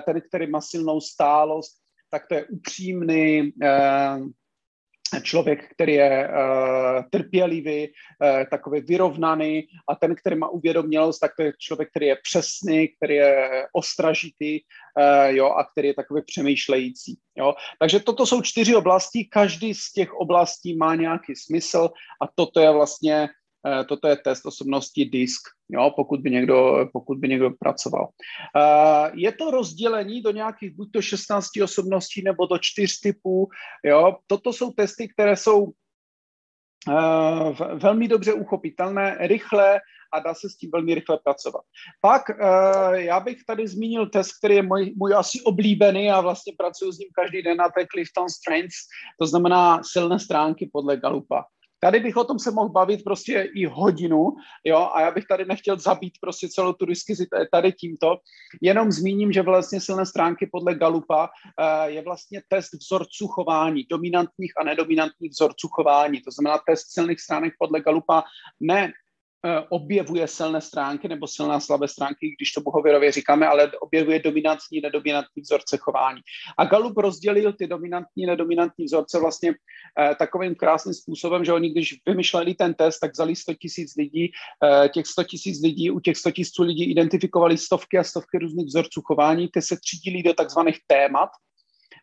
[0.07, 1.73] ten, který má silnou stálost,
[2.11, 3.53] tak to je upřímný,
[5.23, 11.42] člověk, který je uh, trpělivý, uh, takový vyrovnaný a ten, který má uvědomělost, tak to
[11.42, 17.18] je člověk, který je přesný, který je ostražitý uh, jo, a který je takový přemýšlející.
[17.38, 17.55] Jo.
[17.81, 21.90] Takže toto jsou čtyři oblasti, každý z těch oblastí má nějaký smysl
[22.23, 23.29] a toto je vlastně
[23.88, 28.09] toto je test osobnosti DISC, jo, pokud, by někdo, pokud by někdo pracoval.
[28.57, 33.49] Eh, je to rozdělení do nějakých buď to 16 osobností nebo do čtyř typů.
[33.85, 34.16] Jo.
[34.27, 35.73] Toto jsou testy, které jsou
[36.88, 39.81] eh, velmi dobře uchopitelné, rychle
[40.12, 41.62] a dá se s tím velmi rychle pracovat.
[42.01, 42.23] Pak
[42.92, 46.99] já bych tady zmínil test, který je můj, můj asi oblíbený a vlastně pracuji s
[46.99, 48.88] ním každý den na té Clifton Strengths,
[49.21, 51.44] to znamená silné stránky podle Galupa.
[51.81, 54.31] Tady bych o tom se mohl bavit prostě i hodinu,
[54.64, 58.17] jo, a já bych tady nechtěl zabít prostě celou tu diskuzi tady tímto.
[58.62, 64.53] Jenom zmíním, že vlastně silné stránky podle Galupa uh, je vlastně test vzorců chování, dominantních
[64.61, 66.21] a nedominantních vzorců chování.
[66.21, 68.25] To znamená test silných stránek podle Galupa
[68.61, 69.08] ne Eh,
[69.68, 75.42] objevuje silné stránky nebo silná slabé stránky, když to bohověrově říkáme, ale objevuje dominantní, nedominantní
[75.42, 76.20] vzorce chování.
[76.59, 79.55] A Galup rozdělil ty dominantní, nedominantní vzorce vlastně
[80.01, 84.31] eh, takovým krásným způsobem, že oni, když vymyšleli ten test, tak vzali 100 tisíc lidí,
[84.64, 88.66] eh, těch 100 tisíc lidí, u těch 100 tisíců lidí identifikovali stovky a stovky různých
[88.66, 91.29] vzorců chování, ty se třídili do takzvaných témat,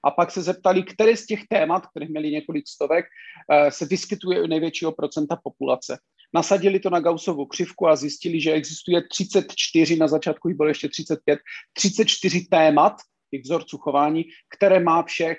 [0.06, 3.06] a pak se zeptali, které z těch témat, kterých měli několik stovek,
[3.52, 5.98] eh, se vyskytuje u největšího procenta populace.
[6.34, 10.90] Nasadili to na Gaussovu křivku a zjistili, že existuje 34, na začátku jich bylo ještě
[10.90, 11.40] 35,
[11.74, 12.94] 34 témat
[13.32, 14.26] těch vzorců chování,
[14.58, 15.38] které má všech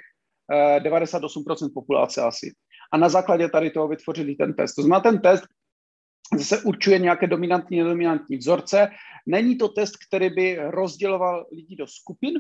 [0.79, 2.53] 98% eh, populace asi.
[2.93, 4.75] A na základě tady toho vytvořili ten test.
[4.75, 5.45] To znamená, ten test
[6.39, 8.89] zase určuje nějaké dominantní, nedominantní vzorce.
[9.27, 12.35] Není to test, který by rozděloval lidi do skupin,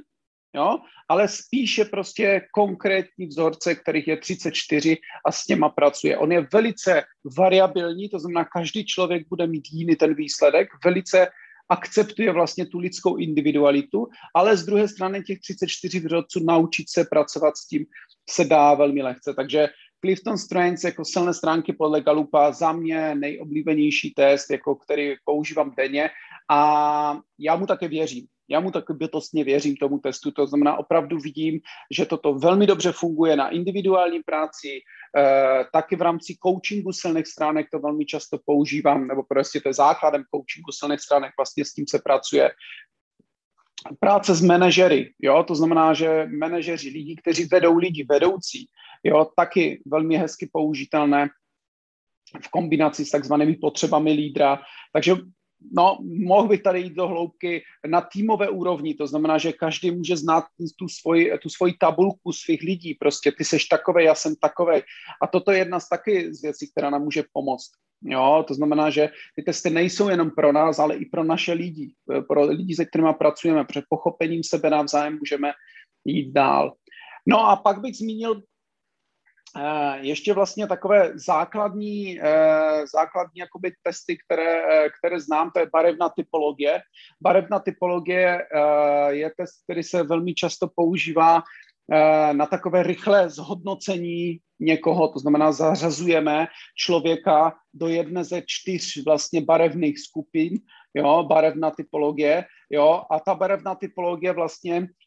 [0.57, 0.79] jo?
[1.09, 6.19] ale spíše prostě konkrétní vzorce, kterých je 34 a s těma pracuje.
[6.19, 7.03] On je velice
[7.38, 11.29] variabilní, to znamená, každý člověk bude mít jiný ten výsledek, velice
[11.69, 17.57] akceptuje vlastně tu lidskou individualitu, ale z druhé strany těch 34 vzorců naučit se pracovat
[17.57, 17.87] s tím
[18.31, 19.35] se dá velmi lehce.
[19.35, 19.69] Takže
[20.01, 26.11] Clifton Strengths jako silné stránky podle Galupa za mě nejoblíbenější test, jako který používám denně
[26.51, 28.27] a já mu také věřím.
[28.49, 32.93] Já mu taky bytostně věřím tomu testu, to znamená opravdu vidím, že toto velmi dobře
[32.93, 34.81] funguje na individuální práci,
[35.17, 39.73] eh, taky v rámci coachingu silných stránek to velmi často používám, nebo prostě to je
[39.73, 42.51] základem coachingu silných stránek, vlastně s tím se pracuje.
[44.01, 48.67] Práce s manažery, jo, to znamená, že manažeři, lidi, kteří vedou lidi, vedoucí,
[49.05, 51.29] jo, taky velmi hezky použitelné
[52.41, 54.63] v kombinaci s takzvanými potřebami lídra.
[54.93, 55.17] Takže
[55.73, 60.16] No, mohl bych tady jít do hloubky na týmové úrovni, to znamená, že každý může
[60.16, 60.45] znát
[60.79, 64.83] tu svoji, tu svoji tabulku svých lidí, prostě ty seš takovej, já jsem takovej.
[65.23, 67.71] A toto je jedna z taky z věcí, která nám může pomoct.
[68.03, 71.92] Jo, to znamená, že ty testy nejsou jenom pro nás, ale i pro naše lidi,
[72.29, 75.53] pro lidi, se kterými pracujeme, před pochopením sebe navzájem můžeme
[76.05, 76.75] jít dál.
[77.27, 78.42] No a pak bych zmínil
[80.01, 86.09] ještě vlastně takové základní, eh, základní jakoby testy, které, eh, které znám, to je barevná
[86.09, 86.81] typologie.
[87.23, 88.47] Barevná typologie
[89.09, 91.42] je test, který se velmi často používá
[92.33, 99.99] na takové rychlé zhodnocení někoho, to znamená zařazujeme člověka do jedné ze čtyř vlastně barevných
[99.99, 100.59] skupin,
[100.95, 105.06] jo, barevná typologie, jo, a ta barevná typologie vlastně Eh,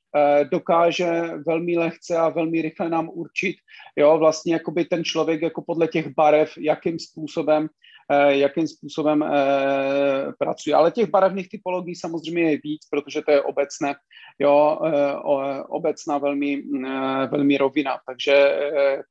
[0.52, 3.56] dokáže velmi lehce a velmi rychle nám určit,
[3.96, 7.70] jo, vlastně jakoby ten člověk jako podle těch barev, jakým způsobem
[8.12, 10.76] eh, jakým způsobem eh, pracuje.
[10.76, 13.96] Ale těch barevných typologií samozřejmě je víc, protože to je obecné,
[14.40, 14.80] jo,
[15.70, 16.64] obecná velmi,
[17.32, 18.60] velmi rovina, takže,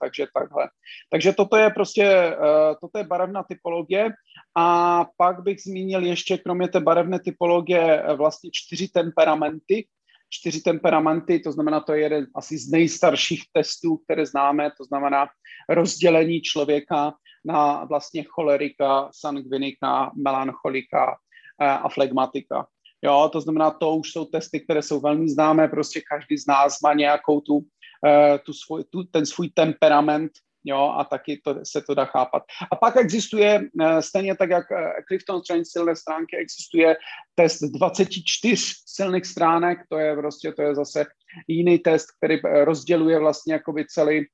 [0.01, 0.69] takže takhle.
[1.11, 2.37] Takže toto je prostě,
[2.81, 4.11] toto je barevná typologie
[4.57, 9.87] a pak bych zmínil ještě, kromě té barevné typologie, vlastně čtyři temperamenty,
[10.31, 15.27] čtyři temperamenty, to znamená, to je jeden asi z nejstarších testů, které známe, to znamená
[15.69, 17.15] rozdělení člověka
[17.45, 21.17] na vlastně cholerika, sangvinika, melancholika
[21.63, 22.67] eh, a flegmatika.
[23.03, 26.81] Jo, to znamená, to už jsou testy, které jsou velmi známé, prostě každý z nás
[26.81, 27.61] má nějakou tu,
[28.07, 30.33] eh, tu svoj, tu, ten svůj temperament,
[30.65, 32.43] jo, a taky to, se to dá chápat.
[32.73, 36.97] A pak existuje, eh, stejně tak jak eh, Clifton Strength silné stránky, existuje
[37.35, 41.07] test 24 silných stránek, to je prostě, to je zase
[41.49, 44.27] jiný test, který eh, rozděluje vlastně jakoby celý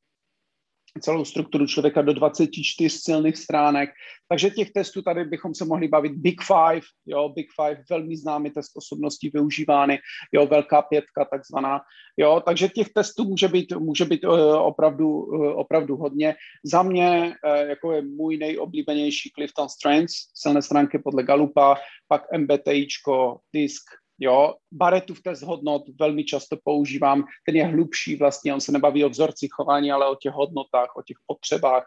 [1.00, 3.90] celou strukturu člověka do 24 silných stránek.
[4.28, 8.50] Takže těch testů tady bychom se mohli bavit Big Five, jo, Big Five, velmi známý
[8.50, 9.98] test osobností využívány,
[10.32, 11.80] jo, velká pětka takzvaná,
[12.16, 16.34] jo, takže těch testů může být, může být uh, opravdu, uh, opravdu hodně.
[16.64, 21.76] Za mě, uh, jako je můj nejoblíbenější Clifton Strengths, silné stránky podle Galupa,
[22.08, 23.84] pak MBTIčko, DISC,
[24.18, 29.08] Jo, Baretův test hodnot velmi často používám, ten je hlubší vlastně, on se nebaví o
[29.08, 31.86] vzorci chování, ale o těch hodnotách, o těch potřebách,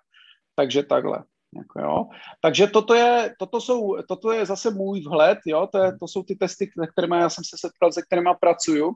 [0.55, 1.23] takže takhle.
[1.57, 2.05] Jako jo.
[2.41, 6.23] Takže toto je, toto, jsou, toto je zase můj vhled, jo, to, je, to jsou
[6.23, 8.95] ty testy, kterými já jsem se setkal, se kterými pracuju.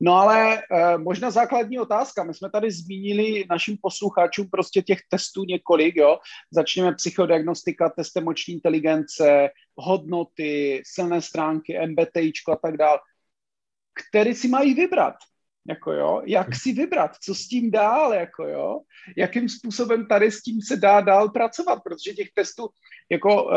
[0.00, 2.24] No ale e, možná základní otázka.
[2.24, 6.18] My jsme tady zmínili našim posluchačům prostě těch testů několik, jo.
[6.50, 12.98] Začneme psychodiagnostika, test emoční inteligence, hodnoty, silné stránky, MBTIčko a tak dále.
[14.10, 15.14] Který si mají vybrat?
[15.68, 18.80] Jako jo, jak si vybrat, co s tím dál, jako jo,
[19.16, 22.68] jakým způsobem tady s tím se dá dál pracovat, protože těch testů
[23.10, 23.52] jako uh,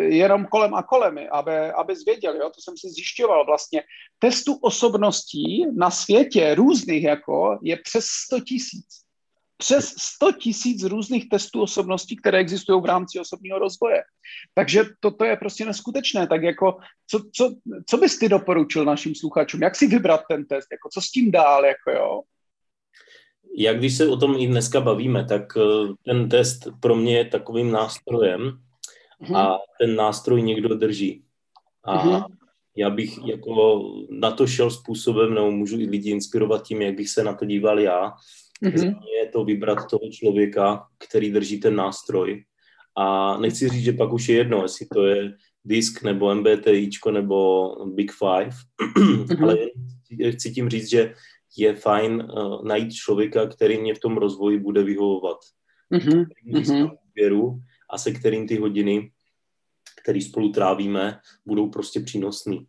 [0.00, 3.82] jenom kolem a kolem, aby, aby zvěděl, jo, to jsem si zjišťoval vlastně,
[4.18, 9.05] testů osobností na světě různých jako je přes 100 tisíc
[9.56, 14.02] přes 100 tisíc různých testů osobností, které existují v rámci osobního rozvoje.
[14.54, 16.26] Takže toto je prostě neskutečné.
[16.26, 17.54] Tak jako, co, co,
[17.86, 19.62] co bys ty doporučil našim sluchačům?
[19.62, 20.66] Jak si vybrat ten test?
[20.72, 21.64] Jako, co s tím dál?
[21.64, 22.20] Jako, jo?
[23.58, 27.24] Jak když se o tom i dneska bavíme, tak eh, ten test pro mě je
[27.24, 28.58] takovým nástrojem
[29.34, 31.24] a ten nástroj někdo drží.
[31.84, 32.24] A uh-huh.
[32.76, 37.08] já bych jako na to šel způsobem, nebo můžu i lidi inspirovat tím, jak bych
[37.08, 38.12] se na to díval já,
[38.64, 38.98] Mm-hmm.
[39.20, 42.44] je to vybrat toho člověka, který drží ten nástroj.
[42.96, 47.68] A nechci říct, že pak už je jedno, jestli to je disk nebo MBTIčko nebo
[47.86, 48.56] Big Five,
[48.96, 49.42] mm-hmm.
[49.42, 49.56] ale
[50.32, 51.14] chci tím říct, že
[51.56, 55.36] je fajn uh, najít člověka, který mě v tom rozvoji bude vyhovovat.
[55.92, 56.90] Mm-hmm.
[57.14, 59.10] Věru a se kterým ty hodiny,
[60.02, 62.66] které spolu trávíme, budou prostě přínosný.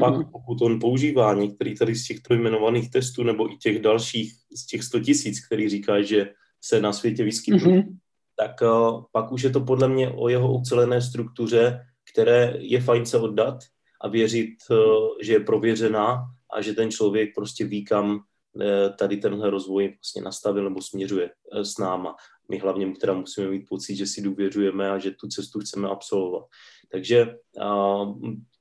[0.00, 0.30] Pak mm-hmm.
[0.32, 4.82] pokud on používá některý tady z těchto jmenovaných testů nebo i těch dalších z těch
[4.82, 6.30] 100 tisíc, který říká, že
[6.64, 7.96] se na světě vyskytují, mm-hmm.
[8.36, 11.80] tak uh, pak už je to podle mě o jeho ucelené struktuře,
[12.12, 13.58] které je fajn se oddat
[14.00, 14.76] a věřit, uh,
[15.22, 18.62] že je prověřená a že ten člověk prostě ví, kam uh,
[18.98, 22.16] tady tenhle rozvoj vlastně nastavil nebo směřuje uh, s náma.
[22.50, 26.44] My hlavně teda musíme mít pocit, že si důvěřujeme a že tu cestu chceme absolvovat.
[26.92, 27.36] Takže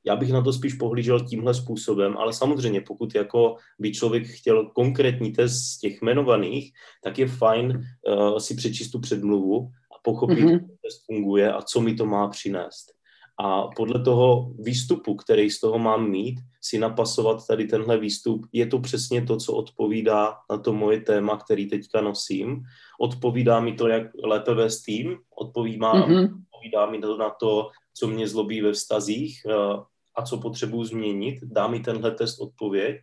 [0.05, 4.65] já bych na to spíš pohlížel tímhle způsobem, ale samozřejmě pokud jako by člověk chtěl
[4.65, 10.39] konkrétní test z těch jmenovaných, tak je fajn uh, si přečíst tu předmluvu a pochopit,
[10.39, 10.51] mm-hmm.
[10.51, 12.93] jak test funguje a co mi to má přinést.
[13.39, 18.67] A podle toho výstupu, který z toho mám mít, si napasovat tady tenhle výstup, je
[18.67, 22.63] to přesně to, co odpovídá na to moje téma, který teďka nosím.
[23.01, 26.41] Odpovídá mi to, jak lépe vést tým, odpovídá, mm-hmm.
[26.53, 29.83] odpovídá mi to na to, co mě zlobí ve vztazích, eh,
[30.15, 32.95] a co potřebuji změnit, dá mi tenhle test odpověď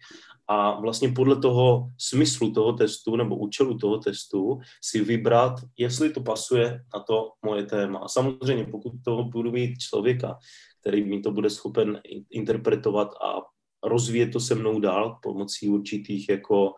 [0.48, 6.20] a vlastně podle toho smyslu toho testu nebo účelu toho testu si vybrat, jestli to
[6.20, 7.98] pasuje na to moje téma.
[7.98, 10.38] A samozřejmě, pokud toho budu mít člověka,
[10.80, 13.40] který mi to bude schopen interpretovat a
[13.84, 16.72] rozvíjet to se mnou dál pomocí určitých jako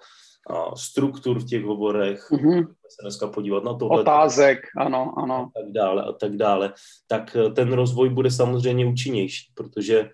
[0.50, 2.66] a struktur v těch hovorech, mm-hmm.
[2.66, 3.88] se dneska podívat na to.
[3.88, 5.34] Otázek, ano, ano.
[5.34, 6.72] A tak dále, a tak dále.
[7.06, 10.10] Tak ten rozvoj bude samozřejmě účinnější, protože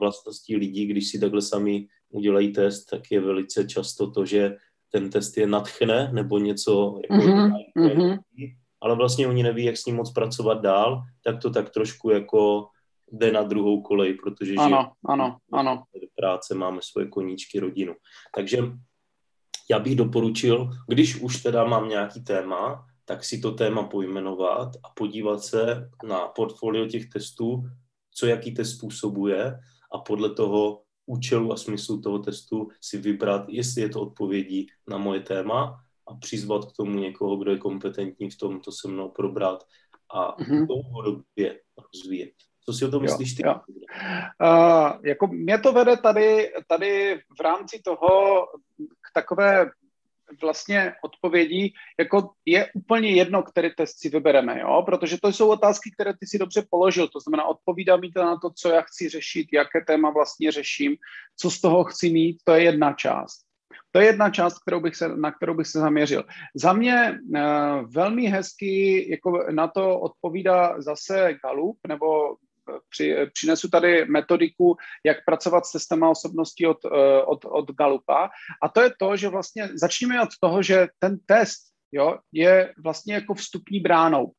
[0.00, 4.56] vlastností lidí, když si takhle sami udělají test, tak je velice často to, že
[4.92, 8.18] ten test je nadchne nebo něco jako mm-hmm.
[8.80, 12.68] ale vlastně oni neví, jak s ním moc pracovat dál, tak to tak trošku jako
[13.12, 15.82] jde na druhou kolej, protože ano, ano, ano.
[16.16, 17.94] práce, máme svoje koníčky, rodinu.
[18.34, 18.58] Takže
[19.70, 24.88] já bych doporučil, když už teda mám nějaký téma, tak si to téma pojmenovat a
[24.96, 27.62] podívat se na portfolio těch testů,
[28.18, 29.58] co jaký test způsobuje
[29.92, 34.98] a podle toho účelu a smyslu toho testu si vybrat, jestli je to odpovědí na
[34.98, 39.08] moje téma a přizvat k tomu někoho, kdo je kompetentní v tom to se mnou
[39.08, 39.64] probrat
[40.14, 40.66] a mm-hmm.
[40.66, 41.60] dlouhodobě
[41.94, 42.32] rozvíjet.
[42.64, 43.42] Co si o tom myslíš ty?
[43.46, 43.80] Jo, jo.
[44.42, 48.08] Uh, jako mě to vede tady, tady v rámci toho
[48.78, 49.70] k takové
[50.42, 54.82] vlastně odpovědí, jako je úplně jedno, který test si vybereme, jo?
[54.86, 58.36] protože to jsou otázky, které ty si dobře položil, to znamená odpovídá mi to na
[58.36, 60.96] to, co já chci řešit, jaké téma vlastně řeším,
[61.36, 63.48] co z toho chci mít, to je jedna část.
[63.90, 66.24] To je jedna část, kterou bych se, na kterou bych se zaměřil.
[66.54, 67.40] Za mě uh,
[67.94, 72.36] velmi hezky jako na to odpovídá zase Galup, nebo
[72.88, 76.78] při, přinesu tady metodiku, jak pracovat s testem osobnosti od,
[77.26, 78.30] od, od Galupa.
[78.62, 81.60] A to je to, že vlastně začněme od toho, že ten test
[81.92, 84.32] jo, je vlastně jako vstupní bránou.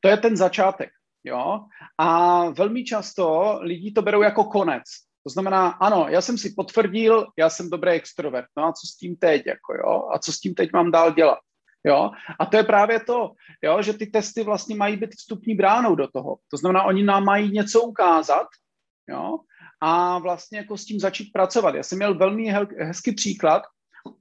[0.00, 0.90] To je ten začátek.
[1.24, 1.60] Jo?
[1.98, 4.82] A velmi často lidi to berou jako konec.
[5.26, 8.96] To znamená, ano, já jsem si potvrdil, já jsem dobrý extrovert, no a co s
[8.96, 11.38] tím teď, jako jo, a co s tím teď mám dál dělat,
[11.84, 13.32] jo, a to je právě to,
[13.62, 17.24] jo, že ty testy vlastně mají být vstupní bránou do toho, to znamená, oni nám
[17.24, 18.46] mají něco ukázat,
[19.08, 19.38] jo,
[19.80, 21.74] a vlastně jako s tím začít pracovat.
[21.74, 23.62] Já jsem měl velmi hezký příklad,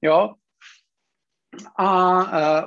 [0.02, 0.34] jo,
[1.78, 2.20] a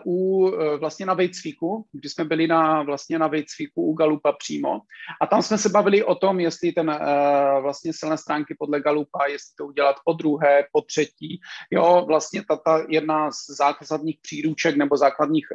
[0.05, 4.33] uh, u, uh, vlastně na Vejcviku, když jsme byli na, vlastně na Vejcviku u Galupa
[4.33, 4.81] přímo,
[5.21, 9.27] a tam jsme se bavili o tom, jestli ten uh, vlastně silné stránky podle Galupa,
[9.27, 14.97] jestli to udělat po druhé, po třetí, jo, vlastně ta, jedna z základních příruček nebo
[14.97, 15.47] základních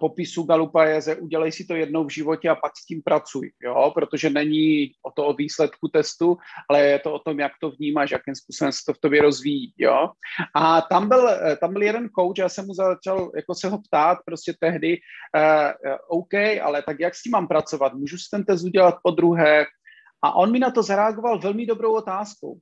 [0.00, 3.52] popisu Galupa je, že udělej si to jednou v životě a pak s tím pracuj,
[3.62, 3.92] jo?
[3.94, 8.10] protože není o to o výsledku testu, ale je to o tom, jak to vnímáš,
[8.10, 9.74] jakým způsobem se to v tobě rozvíjí.
[9.78, 10.10] Jo?
[10.54, 13.78] A tam byl, eh, tam byl jeden coach, já jsem mu začal jako se ho
[13.78, 14.98] ptát prostě tehdy,
[15.36, 17.94] uh, OK, ale tak jak s tím mám pracovat?
[17.94, 19.66] Můžu si ten test udělat po druhé?
[20.22, 22.58] A on mi na to zareagoval velmi dobrou otázkou.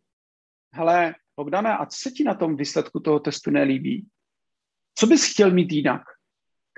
[0.74, 4.06] Hele, Bogdane, a co se ti na tom výsledku toho testu nelíbí?
[4.94, 6.02] Co bys chtěl mít jinak?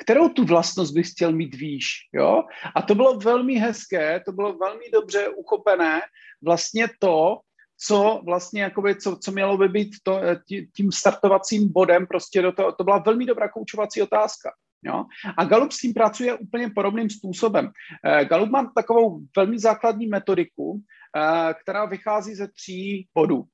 [0.01, 2.45] Kterou tu vlastnost bych chtěl mít výš, jo?
[2.77, 6.01] A to bylo velmi hezké, to bylo velmi dobře uchopené,
[6.43, 7.39] vlastně to,
[7.87, 10.41] co vlastně jakoby, co, co mělo by být to, eh,
[10.77, 14.51] tím startovacím bodem, prostě do toho, to byla velmi dobrá koučovací otázka.
[14.83, 15.05] Jo?
[15.37, 17.71] A Galup s tím pracuje úplně podobným způsobem.
[18.05, 20.81] Eh, Galup má takovou velmi základní metodiku,
[21.17, 23.45] eh, která vychází ze tří bodů.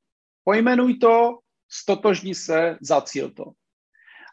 [0.45, 1.39] Pojmenuj to,
[1.71, 3.45] stotožni se, zacíl to.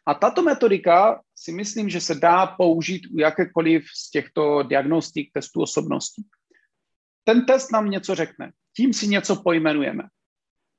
[0.05, 5.61] A tato metodika si myslím, že se dá použít u jakékoliv z těchto diagnostik testů
[5.61, 6.23] osobností.
[7.23, 10.03] Ten test nám něco řekne, tím si něco pojmenujeme.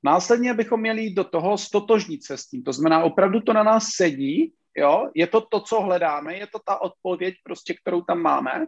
[0.03, 2.63] Následně bychom měli do toho stotožnit se s tím.
[2.63, 5.09] To znamená, opravdu to na nás sedí, jo?
[5.15, 8.65] je to to, co hledáme, je to ta odpověď, prostě, kterou tam máme.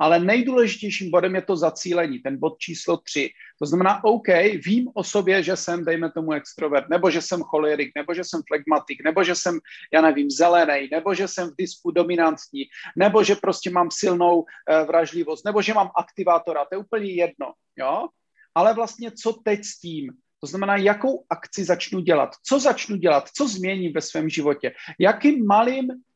[0.00, 3.30] Ale nejdůležitějším bodem je to zacílení, ten bod číslo tři.
[3.58, 4.28] To znamená, OK,
[4.64, 8.40] vím o sobě, že jsem, dejme tomu, extrovert, nebo že jsem cholerik, nebo že jsem
[8.48, 9.58] flegmatik, nebo že jsem,
[9.92, 12.64] já nevím, zelený, nebo že jsem v disku dominantní,
[12.96, 14.46] nebo že prostě mám silnou uh,
[14.86, 18.08] vražlivost, nebo že mám aktivátora, to je úplně jedno, jo?
[18.54, 20.12] Ale vlastně co teď s tím?
[20.40, 25.46] To znamená, jakou akci začnu dělat, co začnu dělat, co změním ve svém životě, jakým
[25.46, 26.09] malým Eh,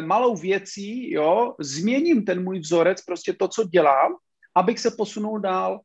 [0.00, 4.12] malou věcí, jo, změním ten můj vzorec, prostě to, co dělám,
[4.54, 5.80] abych se posunul dál.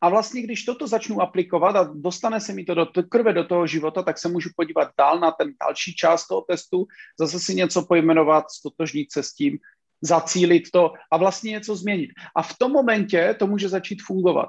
[0.00, 3.66] A vlastně, když toto začnu aplikovat a dostane se mi to do krve, do toho
[3.66, 6.86] života, tak se můžu podívat dál na ten další část toho testu,
[7.20, 9.58] zase si něco pojmenovat, stotožnit se s tím,
[10.02, 12.10] zacílit to a vlastně něco změnit.
[12.36, 14.48] A v tom momentě to může začít fungovat.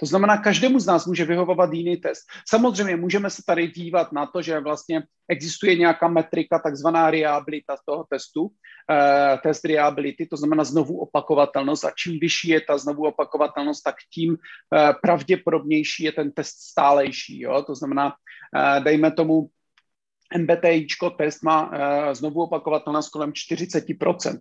[0.00, 2.24] To znamená, každému z nás může vyhovovat jiný test.
[2.48, 8.04] Samozřejmě můžeme se tady dívat na to, že vlastně existuje nějaká metrika, takzvaná reliabilita toho
[8.10, 8.50] testu, uh,
[9.42, 14.30] test reliability, to znamená znovu opakovatelnost a čím vyšší je ta znovu opakovatelnost, tak tím
[14.30, 14.38] uh,
[15.02, 17.40] pravděpodobnější je ten test stálejší.
[17.40, 17.62] Jo?
[17.62, 19.48] To znamená, uh, dejme tomu,
[20.38, 24.38] MBTIčko test má uh, znovu opakovatelnost kolem 40%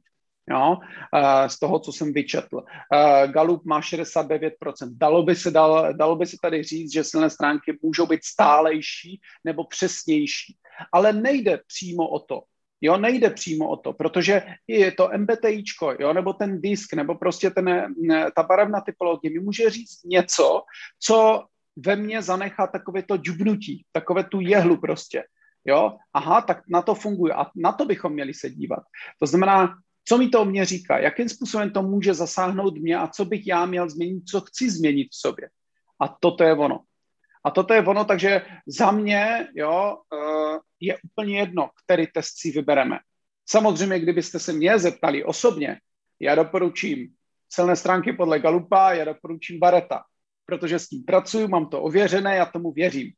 [0.51, 0.77] jo,
[1.47, 2.63] z toho, co jsem vyčetl.
[3.27, 4.51] Galup má 69%.
[4.91, 9.21] Dalo by, se, dalo, dalo by se tady říct, že silné stránky můžou být stálejší
[9.43, 10.57] nebo přesnější,
[10.93, 12.41] ale nejde přímo o to.
[12.81, 17.49] Jo, nejde přímo o to, protože je to MBTIčko, jo, nebo ten disk, nebo prostě
[17.49, 17.93] ten,
[18.35, 20.61] ta barevná typologie mi může říct něco,
[20.99, 21.43] co
[21.75, 25.23] ve mně zanechá takové to džubnutí, takové tu jehlu prostě.
[25.65, 28.83] Jo, aha, tak na to funguje a na to bychom měli se dívat.
[29.19, 29.75] To znamená,
[30.05, 30.99] co mi to o mě říká?
[30.99, 35.07] Jakým způsobem to může zasáhnout mě a co bych já měl změnit, co chci změnit
[35.11, 35.49] v sobě?
[36.01, 36.83] A toto je ono.
[37.45, 42.51] A toto je ono, takže za mě jo, eh, je úplně jedno, který test si
[42.51, 42.99] vybereme.
[43.45, 45.79] Samozřejmě, kdybyste se mě zeptali osobně,
[46.19, 47.13] já doporučím
[47.49, 50.03] celné stránky podle Galupa, já doporučím Bareta,
[50.45, 53.13] protože s tím pracuji, mám to ověřené, já tomu věřím.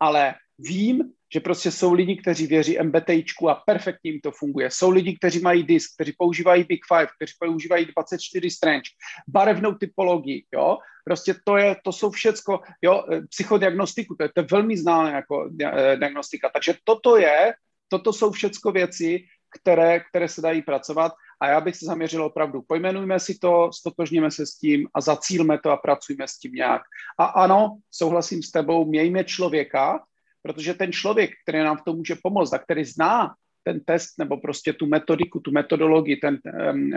[0.00, 4.70] Ale vím, že prostě jsou lidi, kteří věří MBTIčku a perfektně jim to funguje.
[4.70, 8.90] Jsou lidi, kteří mají disk, kteří používají Big Five, kteří používají 24 strange,
[9.28, 10.78] barevnou typologii, jo.
[11.04, 15.12] Prostě to, je, to jsou všecko, jo, eh, psychodiagnostiku, to je, to je velmi známé
[15.12, 16.50] jako eh, diagnostika.
[16.52, 17.54] Takže toto je,
[17.88, 19.24] toto jsou všecko věci,
[19.60, 24.30] které, které se dají pracovat a já bych se zaměřil opravdu, pojmenujme si to, stotožněme
[24.30, 26.82] se s tím a zacílme to a pracujme s tím nějak.
[27.18, 30.00] A ano, souhlasím s tebou, mějme člověka,
[30.42, 33.34] protože ten člověk, který nám v tom může pomoct a který zná
[33.64, 36.38] ten test nebo prostě tu metodiku, tu metodologii, ten,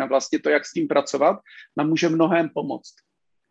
[0.09, 1.39] vlastně to, jak s tím pracovat,
[1.77, 2.93] nám může mnohem pomoct.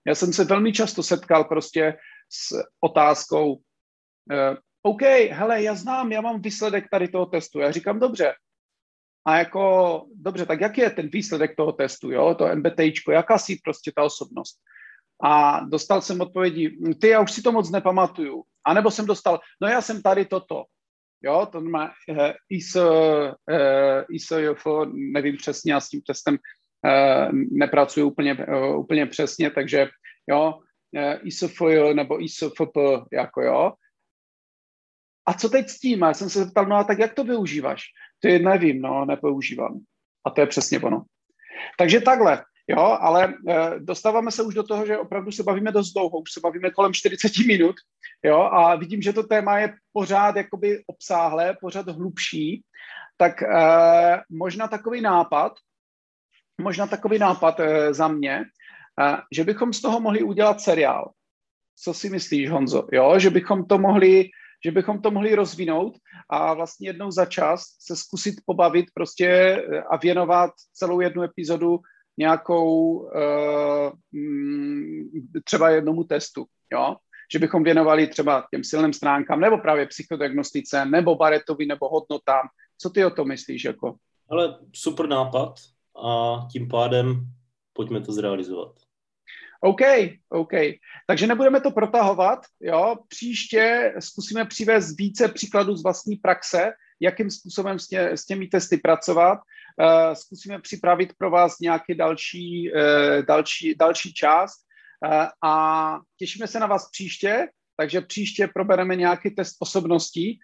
[0.06, 1.96] Já jsem se velmi často setkal prostě
[2.32, 7.60] s otázkou, uh, OK, hele, já znám, já mám výsledek tady toho testu.
[7.60, 8.34] Já říkám, dobře.
[9.26, 13.56] A jako, dobře, tak jaký je ten výsledek toho testu, jo, to MBTIčko, jaká si
[13.64, 14.58] prostě ta osobnost?
[15.24, 18.42] A dostal jsem odpovědi, ty, já už si to moc nepamatuju.
[18.66, 20.64] A nebo jsem dostal, no já jsem tady toto.
[21.22, 22.92] Jo, to má uh, ISO,
[23.50, 26.38] uh, ISO, nevím přesně, já s tím testem
[27.98, 29.88] uh, úplně, uh, úplně přesně, takže
[30.30, 30.54] jo,
[31.60, 32.76] uh, nebo ISOFP,
[33.12, 33.72] jako jo.
[35.26, 36.02] A co teď s tím?
[36.02, 37.82] Já jsem se zeptal, no a tak jak to využíváš?
[38.20, 39.80] To je nevím, no, nepoužívám.
[40.26, 41.02] A to je přesně ono.
[41.78, 45.92] Takže takhle, jo, ale e, dostáváme se už do toho, že opravdu se bavíme dost
[45.92, 47.76] dlouho, už se bavíme kolem 40 minut,
[48.22, 52.62] jo, a vidím, že to téma je pořád jakoby obsáhlé, pořád hlubší,
[53.16, 53.48] tak e,
[54.30, 55.52] možná takový nápad,
[56.60, 58.44] možná takový nápad e, za mě, e,
[59.32, 61.10] že bychom z toho mohli udělat seriál.
[61.76, 62.86] Co si myslíš, Honzo?
[62.92, 64.30] Jo, že bychom to mohli
[64.64, 65.94] že bychom to mohli rozvinout
[66.30, 71.78] a vlastně jednou za čas se zkusit pobavit prostě eh, a věnovat celou jednu epizodu
[72.18, 73.92] nějakou uh,
[75.44, 76.96] třeba jednomu testu, jo?
[77.32, 82.48] že bychom věnovali třeba těm silným stránkám, nebo právě psychodiagnostice, nebo baretovi, nebo hodnotám.
[82.78, 83.64] Co ty o tom myslíš?
[83.64, 83.96] Jako?
[84.30, 85.54] Ale super nápad
[86.04, 87.26] a tím pádem
[87.72, 88.72] pojďme to zrealizovat.
[89.60, 89.80] OK,
[90.28, 90.52] OK.
[91.06, 92.96] Takže nebudeme to protahovat, jo.
[93.08, 98.76] Příště zkusíme přivést více příkladů z vlastní praxe, jakým způsobem s, tě, s těmi testy
[98.76, 99.38] pracovat.
[99.82, 104.56] Uh, zkusíme připravit pro vás nějaký další, uh, další, další část
[105.06, 110.38] uh, a těšíme se na vás příště, takže příště probereme nějaký test osobností.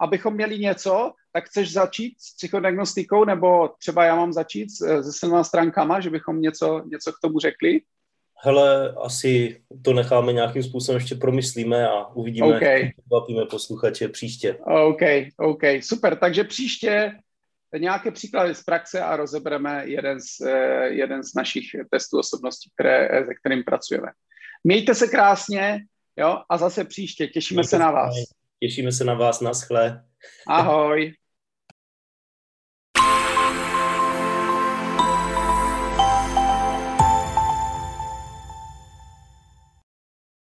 [0.00, 5.44] Abychom měli něco, tak chceš začít s psychodiagnostikou, nebo třeba já mám začít se silnými
[5.44, 7.80] stránkama, že bychom něco, něco k tomu řekli?
[8.42, 12.90] hele, asi to necháme nějakým způsobem ještě promyslíme a uvidíme, okay.
[13.06, 14.56] bavíme posluchače příště.
[14.86, 15.02] OK,
[15.36, 16.16] OK, super.
[16.16, 17.12] Takže příště
[17.78, 23.24] nějaké příklady z praxe a rozebereme jeden z, eh, jeden z našich testů osobností, které,
[23.26, 24.08] se kterým pracujeme.
[24.64, 25.80] Mějte se krásně,
[26.16, 27.26] jo, a zase příště.
[27.26, 28.14] Těšíme Mějte se na vás.
[28.60, 30.04] Těšíme se na vás, naschle.
[30.48, 31.14] Ahoj.